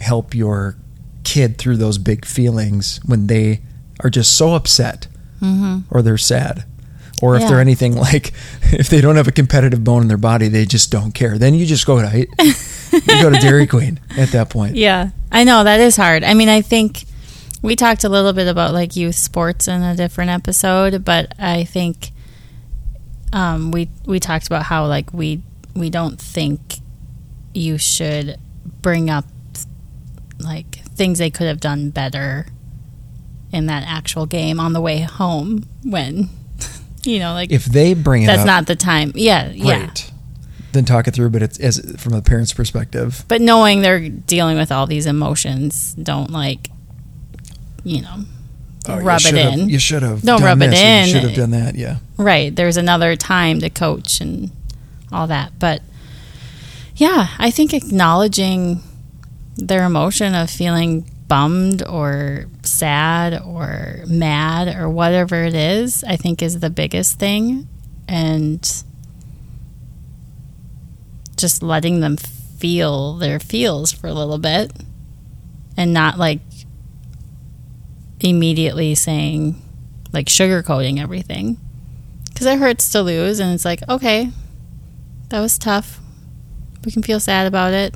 help 0.00 0.32
your 0.34 0.76
kid 1.24 1.58
through 1.58 1.76
those 1.76 1.98
big 1.98 2.24
feelings 2.24 3.00
when 3.06 3.26
they 3.28 3.60
are 4.04 4.10
just 4.10 4.36
so 4.36 4.54
upset 4.54 5.06
Mhm. 5.42 5.82
or 5.90 6.00
they're 6.02 6.16
sad 6.18 6.64
or 7.20 7.36
if 7.36 7.42
Yeah. 7.42 7.48
they're 7.48 7.60
anything 7.60 7.94
like 8.10 8.32
if 8.72 8.88
they 8.88 9.00
don't 9.00 9.16
have 9.16 9.28
a 9.28 9.32
competitive 9.32 9.82
bone 9.84 10.02
in 10.02 10.08
their 10.08 10.16
body 10.16 10.48
they 10.48 10.64
just 10.64 10.90
don't 10.90 11.12
care 11.12 11.38
then 11.38 11.54
you 11.54 11.66
just 11.66 11.86
go 11.86 12.00
to 12.00 12.18
you 12.18 12.26
go 13.22 13.30
to 13.30 13.38
dairy 13.40 13.66
queen 13.74 14.00
at 14.16 14.30
that 14.30 14.50
point 14.50 14.76
Yeah, 14.76 15.10
I 15.32 15.44
know 15.44 15.64
that 15.64 15.80
is 15.80 15.96
hard. 15.96 16.24
I 16.24 16.34
mean, 16.34 16.48
I 16.48 16.60
think 16.62 17.04
we 17.62 17.76
talked 17.76 18.04
a 18.04 18.08
little 18.08 18.32
bit 18.32 18.48
about 18.48 18.72
like 18.72 18.96
youth 18.96 19.14
sports 19.16 19.68
in 19.68 19.82
a 19.82 19.94
different 19.94 20.30
episode, 20.30 21.04
but 21.04 21.34
I 21.38 21.64
think 21.64 22.10
um, 23.32 23.70
we 23.70 23.88
we 24.06 24.18
talked 24.18 24.46
about 24.46 24.64
how 24.64 24.86
like 24.86 25.12
we 25.12 25.42
we 25.76 25.90
don't 25.90 26.20
think 26.20 26.60
you 27.54 27.78
should 27.78 28.38
bring 28.82 29.08
up 29.10 29.24
like 30.38 30.76
things 30.96 31.18
they 31.18 31.30
could 31.30 31.46
have 31.46 31.60
done 31.60 31.90
better 31.90 32.46
in 33.52 33.66
that 33.66 33.84
actual 33.86 34.26
game 34.26 34.58
on 34.58 34.72
the 34.72 34.80
way 34.80 35.00
home 35.00 35.64
when 35.84 36.28
you 37.04 37.18
know 37.18 37.32
like 37.32 37.50
if 37.50 37.64
they 37.64 37.94
bring 37.94 38.22
it 38.22 38.26
that's 38.26 38.40
up 38.42 38.46
not 38.46 38.66
the 38.66 38.76
time. 38.76 39.12
Yeah, 39.14 39.50
yeah. 39.50 39.90
then 40.72 40.84
talk 40.84 41.08
it 41.08 41.14
through 41.14 41.30
but 41.30 41.42
it's 41.42 41.58
as 41.58 41.78
from 41.98 42.12
a 42.14 42.22
parent's 42.22 42.52
perspective 42.52 43.24
But 43.28 43.40
knowing 43.40 43.82
they're 43.82 44.08
dealing 44.08 44.56
with 44.56 44.70
all 44.70 44.86
these 44.86 45.06
emotions, 45.06 45.94
don't 45.94 46.30
like, 46.30 46.68
you 47.84 48.02
know, 48.02 48.24
Oh, 48.88 48.98
you 48.98 49.04
rub 49.04 49.20
it 49.26 49.34
in. 49.34 49.68
you 49.68 49.78
should 49.78 50.02
have 50.02 50.22
Don't 50.22 50.42
rub 50.42 50.62
it 50.62 50.70
this, 50.70 50.80
or 50.80 50.82
in. 50.82 51.06
you 51.06 51.12
should 51.12 51.22
have 51.24 51.34
done 51.36 51.50
that 51.50 51.74
yeah 51.74 51.96
Right. 52.16 52.54
There's 52.54 52.76
another 52.76 53.16
time 53.16 53.60
to 53.60 53.70
coach 53.70 54.20
and 54.20 54.50
all 55.12 55.26
that. 55.26 55.58
But 55.58 55.82
yeah, 56.96 57.28
I 57.38 57.50
think 57.50 57.72
acknowledging 57.74 58.82
their 59.56 59.84
emotion 59.84 60.34
of 60.34 60.50
feeling 60.50 61.10
bummed 61.30 61.86
or 61.86 62.46
sad 62.62 63.40
or 63.42 64.04
mad 64.06 64.76
or 64.76 64.90
whatever 64.90 65.44
it 65.44 65.54
is, 65.54 66.04
I 66.04 66.16
think 66.16 66.42
is 66.42 66.60
the 66.60 66.68
biggest 66.68 67.18
thing. 67.18 67.68
And 68.06 68.60
just 71.36 71.62
letting 71.62 72.00
them 72.00 72.16
feel 72.18 73.14
their 73.14 73.40
feels 73.40 73.92
for 73.92 74.08
a 74.08 74.12
little 74.12 74.38
bit 74.38 74.72
and 75.76 75.94
not 75.94 76.18
like 76.18 76.40
immediately 78.18 78.94
saying, 78.94 79.62
like 80.12 80.26
sugarcoating 80.26 81.00
everything. 81.00 81.58
Because 82.26 82.46
it 82.46 82.58
hurts 82.58 82.90
to 82.92 83.02
lose 83.02 83.38
and 83.38 83.54
it's 83.54 83.64
like 83.64 83.88
okay 83.88 84.30
that 85.30 85.40
was 85.40 85.58
tough. 85.58 86.00
We 86.84 86.92
can 86.92 87.02
feel 87.02 87.20
sad 87.20 87.46
about 87.46 87.72
it. 87.72 87.94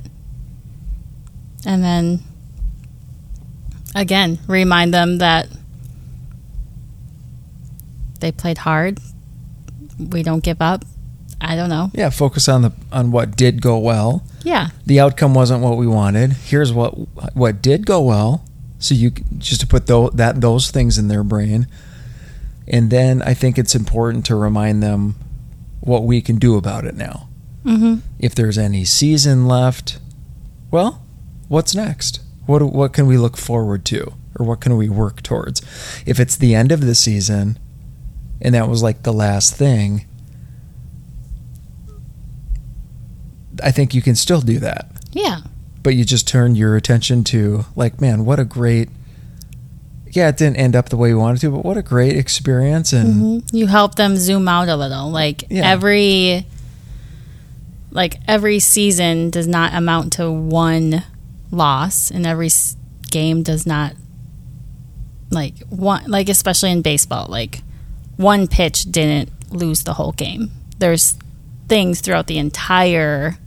And 1.65 1.83
then 1.83 2.23
again 3.95 4.37
remind 4.47 4.93
them 4.93 5.17
that 5.17 5.47
they 8.19 8.31
played 8.31 8.59
hard. 8.59 8.99
We 9.97 10.23
don't 10.23 10.43
give 10.43 10.61
up. 10.61 10.85
I 11.41 11.55
don't 11.55 11.69
know. 11.69 11.91
Yeah 11.93 12.09
focus 12.09 12.47
on 12.47 12.61
the 12.61 12.73
on 12.91 13.11
what 13.11 13.35
did 13.35 13.61
go 13.61 13.77
well. 13.77 14.23
Yeah. 14.43 14.69
The 14.85 14.99
outcome 14.99 15.33
wasn't 15.33 15.63
what 15.63 15.77
we 15.77 15.87
wanted. 15.87 16.33
Here's 16.33 16.71
what 16.71 16.91
what 17.35 17.61
did 17.61 17.85
go 17.85 18.01
well. 18.01 18.45
So 18.79 18.93
you 18.93 19.11
just 19.37 19.61
to 19.61 19.67
put 19.67 19.87
tho- 19.87 20.09
that 20.11 20.41
those 20.41 20.69
things 20.71 20.97
in 20.97 21.07
their 21.07 21.23
brain. 21.23 21.67
And 22.67 22.89
then 22.89 23.21
i 23.21 23.33
think 23.35 23.57
it's 23.59 23.75
important 23.75 24.25
to 24.25 24.35
remind 24.35 24.81
them 24.81 25.15
what 25.81 26.03
we 26.03 26.19
can 26.21 26.37
do 26.37 26.57
about 26.57 26.85
it 26.85 26.95
now. 26.95 27.29
Mm-hmm. 27.63 27.95
If 28.19 28.33
there's 28.35 28.57
any 28.57 28.85
season 28.85 29.47
left 29.47 29.99
well 30.71 31.01
what's 31.47 31.75
next 31.75 32.21
what 32.45 32.61
what 32.61 32.93
can 32.93 33.07
we 33.07 33.17
look 33.17 33.37
forward 33.37 33.83
to 33.85 34.13
or 34.37 34.45
what 34.45 34.59
can 34.61 34.75
we 34.77 34.89
work 34.89 35.21
towards 35.23 35.61
if 36.05 36.19
it's 36.19 36.35
the 36.35 36.53
end 36.55 36.71
of 36.71 36.81
the 36.81 36.95
season 36.95 37.57
and 38.41 38.53
that 38.55 38.67
was 38.67 38.83
like 38.83 39.03
the 39.03 39.13
last 39.13 39.55
thing 39.55 40.05
i 43.63 43.71
think 43.71 43.93
you 43.93 44.01
can 44.01 44.15
still 44.15 44.41
do 44.41 44.59
that 44.59 44.87
yeah 45.11 45.39
but 45.83 45.95
you 45.95 46.03
just 46.03 46.27
turn 46.27 46.55
your 46.55 46.75
attention 46.75 47.23
to 47.23 47.65
like 47.75 48.01
man 48.01 48.25
what 48.25 48.39
a 48.39 48.45
great 48.45 48.89
yeah 50.11 50.27
it 50.29 50.37
didn't 50.37 50.57
end 50.57 50.75
up 50.75 50.89
the 50.89 50.97
way 50.97 51.09
we 51.13 51.19
wanted 51.19 51.39
to 51.39 51.49
but 51.51 51.63
what 51.63 51.77
a 51.77 51.81
great 51.81 52.15
experience 52.17 52.91
and 52.93 53.43
Mhm. 53.43 53.49
you 53.53 53.67
help 53.67 53.95
them 53.95 54.17
zoom 54.17 54.47
out 54.47 54.67
a 54.69 54.75
little 54.75 55.09
like 55.09 55.45
Yeah. 55.49 55.69
every 55.69 56.45
like 57.91 58.19
every 58.27 58.59
season 58.59 59.29
does 59.29 59.47
not 59.47 59.73
amount 59.73 60.11
to 60.13 60.29
one 60.29 61.03
loss 61.51 62.11
and 62.11 62.25
every 62.25 62.49
game 63.11 63.43
does 63.43 63.65
not 63.65 63.93
like 65.31 65.57
one 65.69 66.03
like 66.09 66.29
especially 66.29 66.71
in 66.71 66.81
baseball 66.81 67.27
like 67.29 67.61
one 68.17 68.47
pitch 68.47 68.83
didn't 68.83 69.29
lose 69.51 69.83
the 69.83 69.93
whole 69.93 70.13
game. 70.13 70.51
There's 70.79 71.17
things 71.67 71.99
throughout 71.99 72.27
the 72.27 72.37
entire 72.37 73.37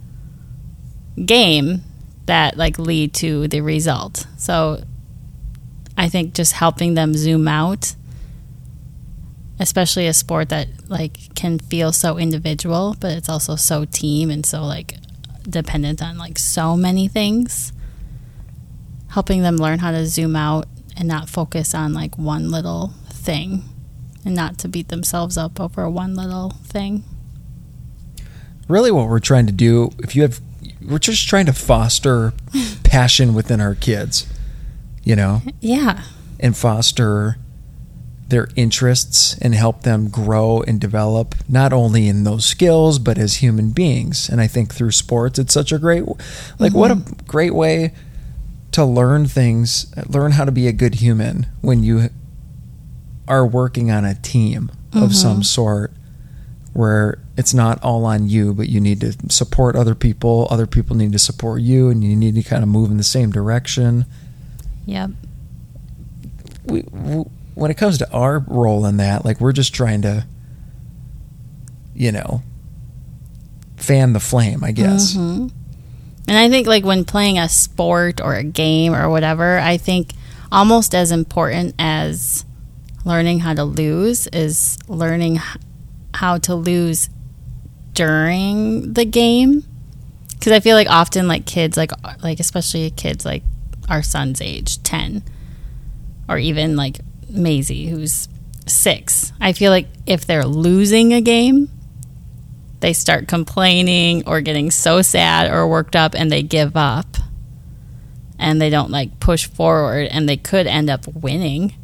game 1.24 1.82
that 2.26 2.56
like 2.56 2.78
lead 2.78 3.14
to 3.14 3.48
the 3.48 3.60
result. 3.60 4.26
So 4.36 4.82
i 5.98 6.08
think 6.08 6.32
just 6.32 6.52
helping 6.52 6.94
them 6.94 7.12
zoom 7.12 7.46
out 7.48 7.94
especially 9.60 10.06
a 10.06 10.14
sport 10.14 10.48
that 10.48 10.68
like 10.88 11.34
can 11.34 11.58
feel 11.58 11.92
so 11.92 12.16
individual 12.16 12.96
but 13.00 13.12
it's 13.12 13.28
also 13.28 13.56
so 13.56 13.84
team 13.84 14.30
and 14.30 14.46
so 14.46 14.64
like 14.64 14.94
dependent 15.50 16.00
on 16.00 16.16
like 16.16 16.38
so 16.38 16.76
many 16.76 17.08
things 17.08 17.72
helping 19.08 19.42
them 19.42 19.56
learn 19.56 19.78
how 19.78 19.90
to 19.90 20.06
zoom 20.06 20.36
out 20.36 20.66
and 20.96 21.08
not 21.08 21.28
focus 21.28 21.74
on 21.74 21.92
like 21.92 22.16
one 22.18 22.50
little 22.50 22.94
thing 23.10 23.64
and 24.24 24.34
not 24.34 24.58
to 24.58 24.68
beat 24.68 24.88
themselves 24.88 25.36
up 25.38 25.60
over 25.60 25.88
one 25.88 26.14
little 26.14 26.50
thing. 26.64 27.04
Really 28.68 28.90
what 28.90 29.08
we're 29.08 29.18
trying 29.18 29.46
to 29.46 29.52
do 29.52 29.90
if 29.98 30.14
you 30.14 30.22
have 30.22 30.40
we're 30.86 30.98
just 30.98 31.26
trying 31.28 31.46
to 31.46 31.52
foster 31.52 32.32
passion 32.84 33.34
within 33.34 33.60
our 33.60 33.74
kids 33.74 34.26
you 35.08 35.16
know? 35.16 35.42
Yeah. 35.60 36.02
And 36.38 36.56
foster 36.56 37.36
their 38.28 38.48
interests 38.54 39.36
and 39.38 39.54
help 39.54 39.82
them 39.82 40.08
grow 40.08 40.60
and 40.60 40.78
develop 40.78 41.34
not 41.48 41.72
only 41.72 42.06
in 42.06 42.24
those 42.24 42.44
skills 42.44 42.98
but 42.98 43.16
as 43.16 43.36
human 43.36 43.70
beings. 43.70 44.28
And 44.28 44.40
i 44.40 44.46
think 44.46 44.72
through 44.72 44.92
sports 44.92 45.38
it's 45.38 45.54
such 45.54 45.72
a 45.72 45.78
great 45.78 46.04
like 46.58 46.74
what 46.74 46.90
a 46.90 46.96
mm-hmm. 46.96 47.26
great 47.26 47.54
way 47.54 47.94
to 48.78 48.84
learn 48.84 49.26
things 49.26 49.92
learn 50.08 50.32
how 50.32 50.44
to 50.44 50.52
be 50.52 50.66
a 50.68 50.72
good 50.72 50.94
human 50.96 51.46
when 51.60 51.82
you 51.82 52.08
are 53.26 53.46
working 53.46 53.90
on 53.90 54.04
a 54.04 54.14
team 54.14 54.70
of 54.94 55.14
some 55.14 55.42
sort 55.42 55.92
where 56.72 57.18
it's 57.36 57.52
not 57.52 57.82
all 57.82 58.04
on 58.04 58.28
you 58.28 58.54
but 58.54 58.68
you 58.68 58.80
need 58.80 59.00
to 59.00 59.12
support 59.28 59.74
other 59.76 59.94
people 59.94 60.46
other 60.50 60.66
people 60.66 60.94
need 60.96 61.12
to 61.12 61.18
support 61.18 61.60
you 61.60 61.88
and 61.90 62.02
you 62.04 62.14
need 62.16 62.34
to 62.34 62.42
kind 62.42 62.62
of 62.62 62.68
move 62.68 62.90
in 62.90 62.96
the 62.96 63.02
same 63.04 63.30
direction 63.30 64.04
yep 64.86 65.10
we, 66.64 66.82
w 66.82 67.24
when 67.54 67.70
it 67.72 67.76
comes 67.76 67.98
to 67.98 68.08
our 68.12 68.38
role 68.46 68.86
in 68.86 68.98
that, 68.98 69.24
like 69.24 69.40
we're 69.40 69.50
just 69.52 69.74
trying 69.74 70.02
to, 70.02 70.24
you 71.92 72.12
know, 72.12 72.40
fan 73.76 74.12
the 74.12 74.20
flame, 74.20 74.62
I 74.62 74.70
guess. 74.70 75.14
Mhm. 75.14 75.50
And 76.28 76.36
I 76.36 76.50
think 76.50 76.66
like 76.66 76.84
when 76.84 77.06
playing 77.06 77.38
a 77.38 77.48
sport 77.48 78.20
or 78.20 78.34
a 78.34 78.44
game 78.44 78.94
or 78.94 79.08
whatever, 79.08 79.58
I 79.58 79.78
think 79.78 80.12
almost 80.52 80.94
as 80.94 81.10
important 81.10 81.74
as 81.78 82.44
learning 83.06 83.40
how 83.40 83.54
to 83.54 83.64
lose 83.64 84.26
is 84.26 84.76
learning 84.88 85.40
how 86.12 86.36
to 86.38 86.54
lose 86.54 87.08
during 87.94 88.92
the 88.92 89.06
game. 89.06 89.64
Cuz 90.40 90.52
I 90.52 90.60
feel 90.60 90.76
like 90.76 90.90
often 90.90 91.26
like 91.28 91.46
kids 91.46 91.78
like 91.78 91.92
uh, 92.04 92.14
like 92.22 92.40
especially 92.40 92.90
kids 92.90 93.24
like 93.24 93.42
our 93.88 94.02
son's 94.02 94.42
age, 94.42 94.82
10 94.82 95.22
or 96.28 96.36
even 96.36 96.76
like 96.76 97.00
Maisie 97.30 97.86
who's 97.86 98.28
6. 98.66 99.32
I 99.40 99.54
feel 99.54 99.70
like 99.72 99.86
if 100.04 100.26
they're 100.26 100.44
losing 100.44 101.14
a 101.14 101.22
game, 101.22 101.70
they 102.80 102.92
start 102.92 103.28
complaining 103.28 104.22
or 104.26 104.40
getting 104.40 104.70
so 104.70 105.02
sad 105.02 105.50
or 105.50 105.66
worked 105.68 105.96
up 105.96 106.14
and 106.14 106.30
they 106.30 106.42
give 106.42 106.76
up 106.76 107.16
and 108.38 108.60
they 108.60 108.70
don't 108.70 108.90
like 108.90 109.18
push 109.20 109.46
forward 109.46 110.08
and 110.10 110.28
they 110.28 110.36
could 110.36 110.66
end 110.66 110.88
up 110.88 111.06
winning. 111.08 111.74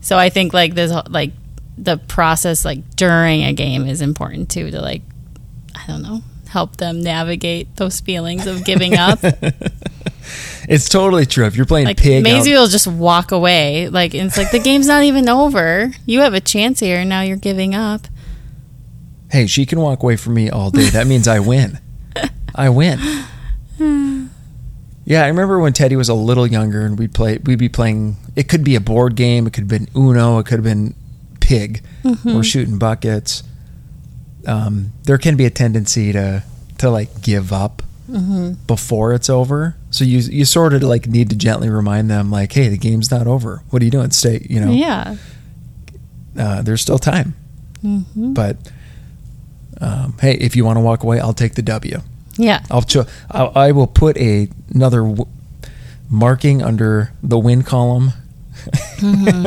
So 0.00 0.18
I 0.18 0.28
think 0.28 0.52
like 0.52 0.74
this 0.74 0.92
like 1.08 1.32
the 1.78 1.96
process 1.96 2.64
like 2.64 2.96
during 2.96 3.44
a 3.44 3.52
game 3.52 3.86
is 3.86 4.00
important 4.00 4.50
too 4.50 4.70
to 4.70 4.80
like 4.80 5.02
I 5.74 5.86
don't 5.86 6.02
know, 6.02 6.22
help 6.48 6.76
them 6.76 7.02
navigate 7.02 7.76
those 7.76 8.00
feelings 8.00 8.46
of 8.46 8.64
giving 8.64 8.94
up. 8.94 9.20
It's 10.68 10.88
totally 10.88 11.26
true. 11.26 11.46
If 11.46 11.56
you're 11.56 11.66
playing 11.66 11.86
Like 11.86 11.98
pig, 11.98 12.24
Maisie 12.24 12.52
will 12.52 12.66
just 12.66 12.86
walk 12.86 13.30
away. 13.30 13.88
Like 13.88 14.14
it's 14.14 14.36
like 14.36 14.50
the 14.50 14.58
game's 14.58 14.88
not 14.88 15.04
even 15.04 15.28
over. 15.28 15.92
You 16.04 16.20
have 16.20 16.34
a 16.34 16.40
chance 16.40 16.80
here, 16.80 16.98
and 16.98 17.08
now 17.08 17.22
you're 17.22 17.36
giving 17.36 17.74
up. 17.74 18.08
Hey, 19.30 19.46
she 19.46 19.66
can 19.66 19.80
walk 19.80 20.02
away 20.02 20.16
from 20.16 20.34
me 20.34 20.50
all 20.50 20.70
day. 20.70 20.88
That 20.90 21.06
means 21.06 21.26
I 21.28 21.40
win. 21.40 21.78
I 22.54 22.68
win. 22.70 22.98
Yeah, 25.04 25.22
I 25.24 25.28
remember 25.28 25.60
when 25.60 25.72
Teddy 25.72 25.94
was 25.94 26.08
a 26.08 26.14
little 26.14 26.46
younger 26.46 26.84
and 26.84 26.98
we'd 26.98 27.14
play 27.14 27.38
we'd 27.38 27.58
be 27.60 27.68
playing 27.68 28.16
it 28.34 28.48
could 28.48 28.64
be 28.64 28.74
a 28.74 28.80
board 28.80 29.14
game, 29.14 29.46
it 29.46 29.52
could 29.52 29.62
have 29.62 29.68
been 29.68 29.88
Uno, 29.96 30.38
it 30.38 30.46
could 30.46 30.54
have 30.56 30.64
been 30.64 30.94
pig 31.40 31.82
or 32.26 32.42
shooting 32.42 32.78
buckets. 32.78 33.44
Um, 34.46 34.92
there 35.04 35.18
can 35.18 35.36
be 35.36 35.44
a 35.44 35.50
tendency 35.50 36.12
to 36.12 36.42
to 36.78 36.90
like 36.90 37.20
give 37.22 37.52
up 37.52 37.82
before 38.66 39.12
it's 39.14 39.30
over. 39.30 39.76
So 39.90 40.04
you 40.04 40.18
you 40.18 40.44
sort 40.44 40.74
of 40.74 40.82
like 40.82 41.06
need 41.06 41.30
to 41.30 41.36
gently 41.36 41.70
remind 41.70 42.10
them 42.10 42.30
like, 42.30 42.52
"Hey, 42.52 42.68
the 42.68 42.78
game's 42.78 43.10
not 43.10 43.26
over. 43.28 43.62
What 43.70 43.82
are 43.82 43.84
you 43.84 43.90
doing? 43.92 44.10
Stay, 44.10 44.44
you 44.50 44.60
know. 44.60 44.72
Yeah. 44.72 45.16
Uh, 46.36 46.62
there's 46.62 46.80
still 46.82 46.98
time." 46.98 47.34
hmm 47.80 48.32
But 48.32 48.56
um, 49.80 50.14
hey, 50.20 50.32
if 50.34 50.56
you 50.56 50.64
want 50.64 50.76
to 50.76 50.80
walk 50.80 51.02
away, 51.02 51.20
I'll 51.20 51.34
take 51.34 51.54
the 51.54 51.62
W. 51.62 52.00
Yeah. 52.38 52.62
I'll 52.70 52.82
cho- 52.82 53.06
I, 53.30 53.44
I 53.44 53.72
will 53.72 53.86
put 53.86 54.16
a 54.18 54.48
another 54.74 55.02
w- 55.02 55.26
marking 56.10 56.62
under 56.62 57.12
the 57.22 57.38
win 57.38 57.62
column. 57.62 58.12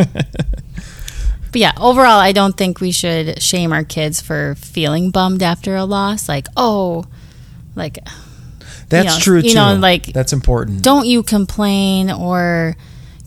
But 1.52 1.62
yeah, 1.62 1.72
overall, 1.78 2.20
I 2.20 2.32
don't 2.32 2.56
think 2.56 2.80
we 2.80 2.92
should 2.92 3.42
shame 3.42 3.74
our 3.74 3.84
kids 3.84 4.22
for 4.22 4.54
feeling 4.60 5.10
bummed 5.10 5.42
after 5.42 5.76
a 5.76 5.84
loss. 5.84 6.30
Like, 6.30 6.46
oh, 6.56 7.06
like, 7.76 7.98
That's 8.90 9.16
know, 9.16 9.20
true 9.20 9.38
you 9.40 9.50
too. 9.50 9.56
know, 9.56 9.74
like, 9.74 10.06
that's 10.14 10.32
important. 10.32 10.84
don't 10.84 11.08
you 11.08 11.24
complain 11.24 12.12
or 12.12 12.76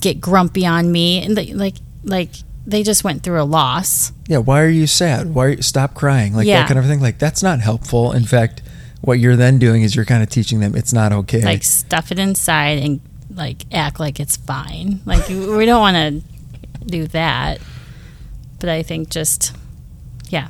get 0.00 0.20
grumpy 0.20 0.64
on 0.66 0.92
me. 0.92 1.20
And 1.24 1.34
like, 1.58 1.74
like 2.04 2.30
they 2.66 2.82
just 2.82 3.02
went 3.04 3.22
through 3.22 3.40
a 3.40 3.44
loss. 3.44 4.12
Yeah, 4.28 4.38
why 4.38 4.60
are 4.62 4.68
you 4.68 4.86
sad? 4.86 5.34
Why 5.34 5.46
are 5.46 5.48
you, 5.50 5.62
stop 5.62 5.94
crying? 5.94 6.34
Like 6.34 6.46
Yeah. 6.46 6.60
that 6.60 6.68
kind 6.68 6.78
of 6.78 6.86
thing. 6.86 7.00
Like 7.00 7.18
that's 7.18 7.42
not 7.42 7.60
helpful. 7.60 8.12
In 8.12 8.24
fact, 8.24 8.62
what 9.00 9.18
you're 9.18 9.36
then 9.36 9.58
doing 9.58 9.82
is 9.82 9.96
you're 9.96 10.04
kind 10.04 10.22
of 10.22 10.28
teaching 10.30 10.60
them 10.60 10.76
it's 10.76 10.92
not 10.92 11.12
okay. 11.12 11.42
Like, 11.42 11.64
stuff 11.64 12.12
it 12.12 12.18
inside 12.18 12.78
and 12.78 13.00
like 13.34 13.64
act 13.72 13.98
like 13.98 14.20
it's 14.20 14.36
fine. 14.36 15.00
Like, 15.04 15.28
we 15.28 15.66
don't 15.66 15.80
want 15.80 15.96
to 15.96 16.84
do 16.86 17.06
that. 17.08 17.60
But 18.60 18.68
I 18.68 18.82
think 18.84 19.08
just, 19.10 19.52
yeah, 20.28 20.48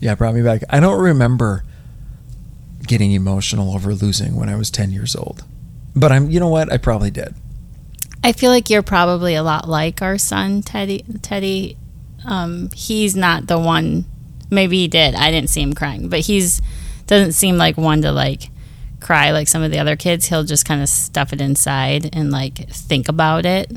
yeah, 0.00 0.14
brought 0.14 0.34
me 0.34 0.42
back. 0.42 0.62
I 0.70 0.80
don't 0.80 1.00
remember 1.00 1.64
getting 2.86 3.12
emotional 3.12 3.74
over 3.74 3.94
losing 3.94 4.36
when 4.36 4.48
I 4.48 4.56
was 4.56 4.70
10 4.70 4.92
years 4.92 5.16
old. 5.16 5.44
But 5.96 6.12
I'm 6.12 6.30
you 6.30 6.38
know 6.40 6.48
what? 6.48 6.70
I 6.72 6.76
probably 6.76 7.10
did. 7.10 7.34
I 8.22 8.32
feel 8.32 8.50
like 8.50 8.68
you're 8.70 8.82
probably 8.82 9.34
a 9.34 9.42
lot 9.42 9.68
like 9.68 10.02
our 10.02 10.18
son 10.18 10.62
Teddy. 10.62 11.04
Teddy, 11.22 11.76
um, 12.24 12.70
he's 12.74 13.14
not 13.14 13.46
the 13.46 13.58
one. 13.58 14.04
Maybe 14.50 14.78
he 14.78 14.88
did. 14.88 15.14
I 15.14 15.30
didn't 15.30 15.50
see 15.50 15.62
him 15.62 15.74
crying, 15.74 16.08
but 16.08 16.20
he's 16.20 16.60
doesn't 17.06 17.32
seem 17.32 17.56
like 17.56 17.76
one 17.76 18.02
to 18.02 18.12
like 18.12 18.50
cry 19.00 19.30
like 19.30 19.48
some 19.48 19.62
of 19.62 19.70
the 19.70 19.78
other 19.78 19.96
kids. 19.96 20.26
He'll 20.26 20.44
just 20.44 20.64
kind 20.64 20.82
of 20.82 20.88
stuff 20.88 21.32
it 21.32 21.40
inside 21.40 22.10
and 22.14 22.30
like 22.30 22.68
think 22.70 23.08
about 23.08 23.46
it 23.46 23.70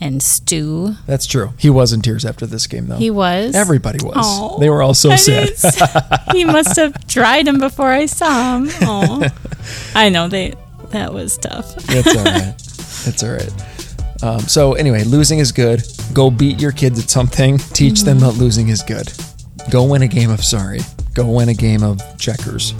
and 0.00 0.22
stew. 0.22 0.94
That's 1.06 1.26
true. 1.26 1.52
He 1.58 1.70
was 1.70 1.92
in 1.92 2.02
tears 2.02 2.24
after 2.24 2.46
this 2.46 2.66
game 2.66 2.86
though. 2.86 2.96
He 2.96 3.10
was. 3.10 3.54
Everybody 3.54 4.04
was. 4.04 4.16
Aw. 4.16 4.58
They 4.58 4.70
were 4.70 4.82
all 4.82 4.94
so 4.94 5.10
I 5.10 5.16
sad. 5.16 6.22
he 6.32 6.44
must 6.44 6.76
have 6.76 7.06
tried 7.06 7.46
him 7.48 7.58
before 7.58 7.90
I 7.90 8.06
saw 8.06 8.58
him. 8.58 9.30
I 9.94 10.08
know 10.08 10.28
they. 10.28 10.54
That 10.90 11.12
was 11.12 11.36
tough. 11.38 11.74
That's 11.86 12.16
all 12.16 12.24
right. 12.24 12.54
That's 13.04 13.22
all 13.22 13.32
right. 13.32 14.22
Um, 14.22 14.40
so 14.40 14.72
anyway, 14.74 15.04
losing 15.04 15.38
is 15.38 15.52
good. 15.52 15.82
Go 16.14 16.30
beat 16.30 16.60
your 16.60 16.72
kids 16.72 16.98
at 17.02 17.10
something. 17.10 17.58
Teach 17.58 18.02
them 18.02 18.18
that 18.20 18.32
losing 18.32 18.68
is 18.68 18.82
good. 18.82 19.12
Go 19.70 19.84
win 19.84 20.02
a 20.02 20.08
game 20.08 20.30
of 20.30 20.42
sorry. 20.44 20.80
Go 21.14 21.26
win 21.30 21.48
a 21.48 21.54
game 21.54 21.82
of 21.82 22.00
checkers. 22.18 22.72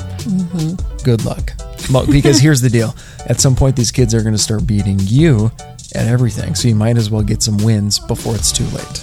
Good 1.04 1.24
luck. 1.24 1.52
Mo- 1.90 2.06
Because 2.06 2.38
here's 2.38 2.60
the 2.60 2.70
deal: 2.70 2.94
at 3.26 3.40
some 3.40 3.54
point, 3.54 3.76
these 3.76 3.90
kids 3.92 4.14
are 4.14 4.22
going 4.22 4.34
to 4.34 4.38
start 4.42 4.66
beating 4.66 4.98
you 5.02 5.50
at 5.94 6.06
everything. 6.06 6.54
So 6.54 6.68
you 6.68 6.74
might 6.74 6.96
as 6.96 7.10
well 7.10 7.22
get 7.22 7.42
some 7.42 7.56
wins 7.58 7.98
before 7.98 8.34
it's 8.34 8.52
too 8.52 8.64
late. 8.66 9.02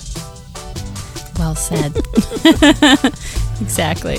Well 1.40 1.56
said. 1.56 1.94
exactly. 3.62 4.18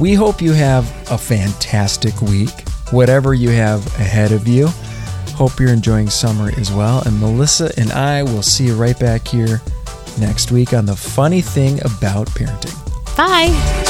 We 0.00 0.14
hope 0.14 0.40
you 0.42 0.52
have 0.52 0.84
a 1.10 1.18
fantastic 1.18 2.20
week, 2.22 2.68
whatever 2.90 3.34
you 3.34 3.50
have 3.50 3.86
ahead 3.98 4.32
of 4.32 4.48
you. 4.48 4.68
Hope 5.34 5.58
you're 5.58 5.72
enjoying 5.72 6.10
summer 6.10 6.52
as 6.56 6.72
well. 6.72 7.02
And 7.06 7.18
Melissa 7.20 7.72
and 7.76 7.92
I 7.92 8.22
will 8.22 8.42
see 8.42 8.66
you 8.66 8.74
right 8.74 8.98
back 8.98 9.26
here 9.26 9.60
next 10.18 10.52
week 10.52 10.72
on 10.72 10.86
the 10.86 10.96
funny 10.96 11.40
thing 11.40 11.80
about 11.80 12.28
parenting. 12.28 12.74
Bye. 13.16 13.83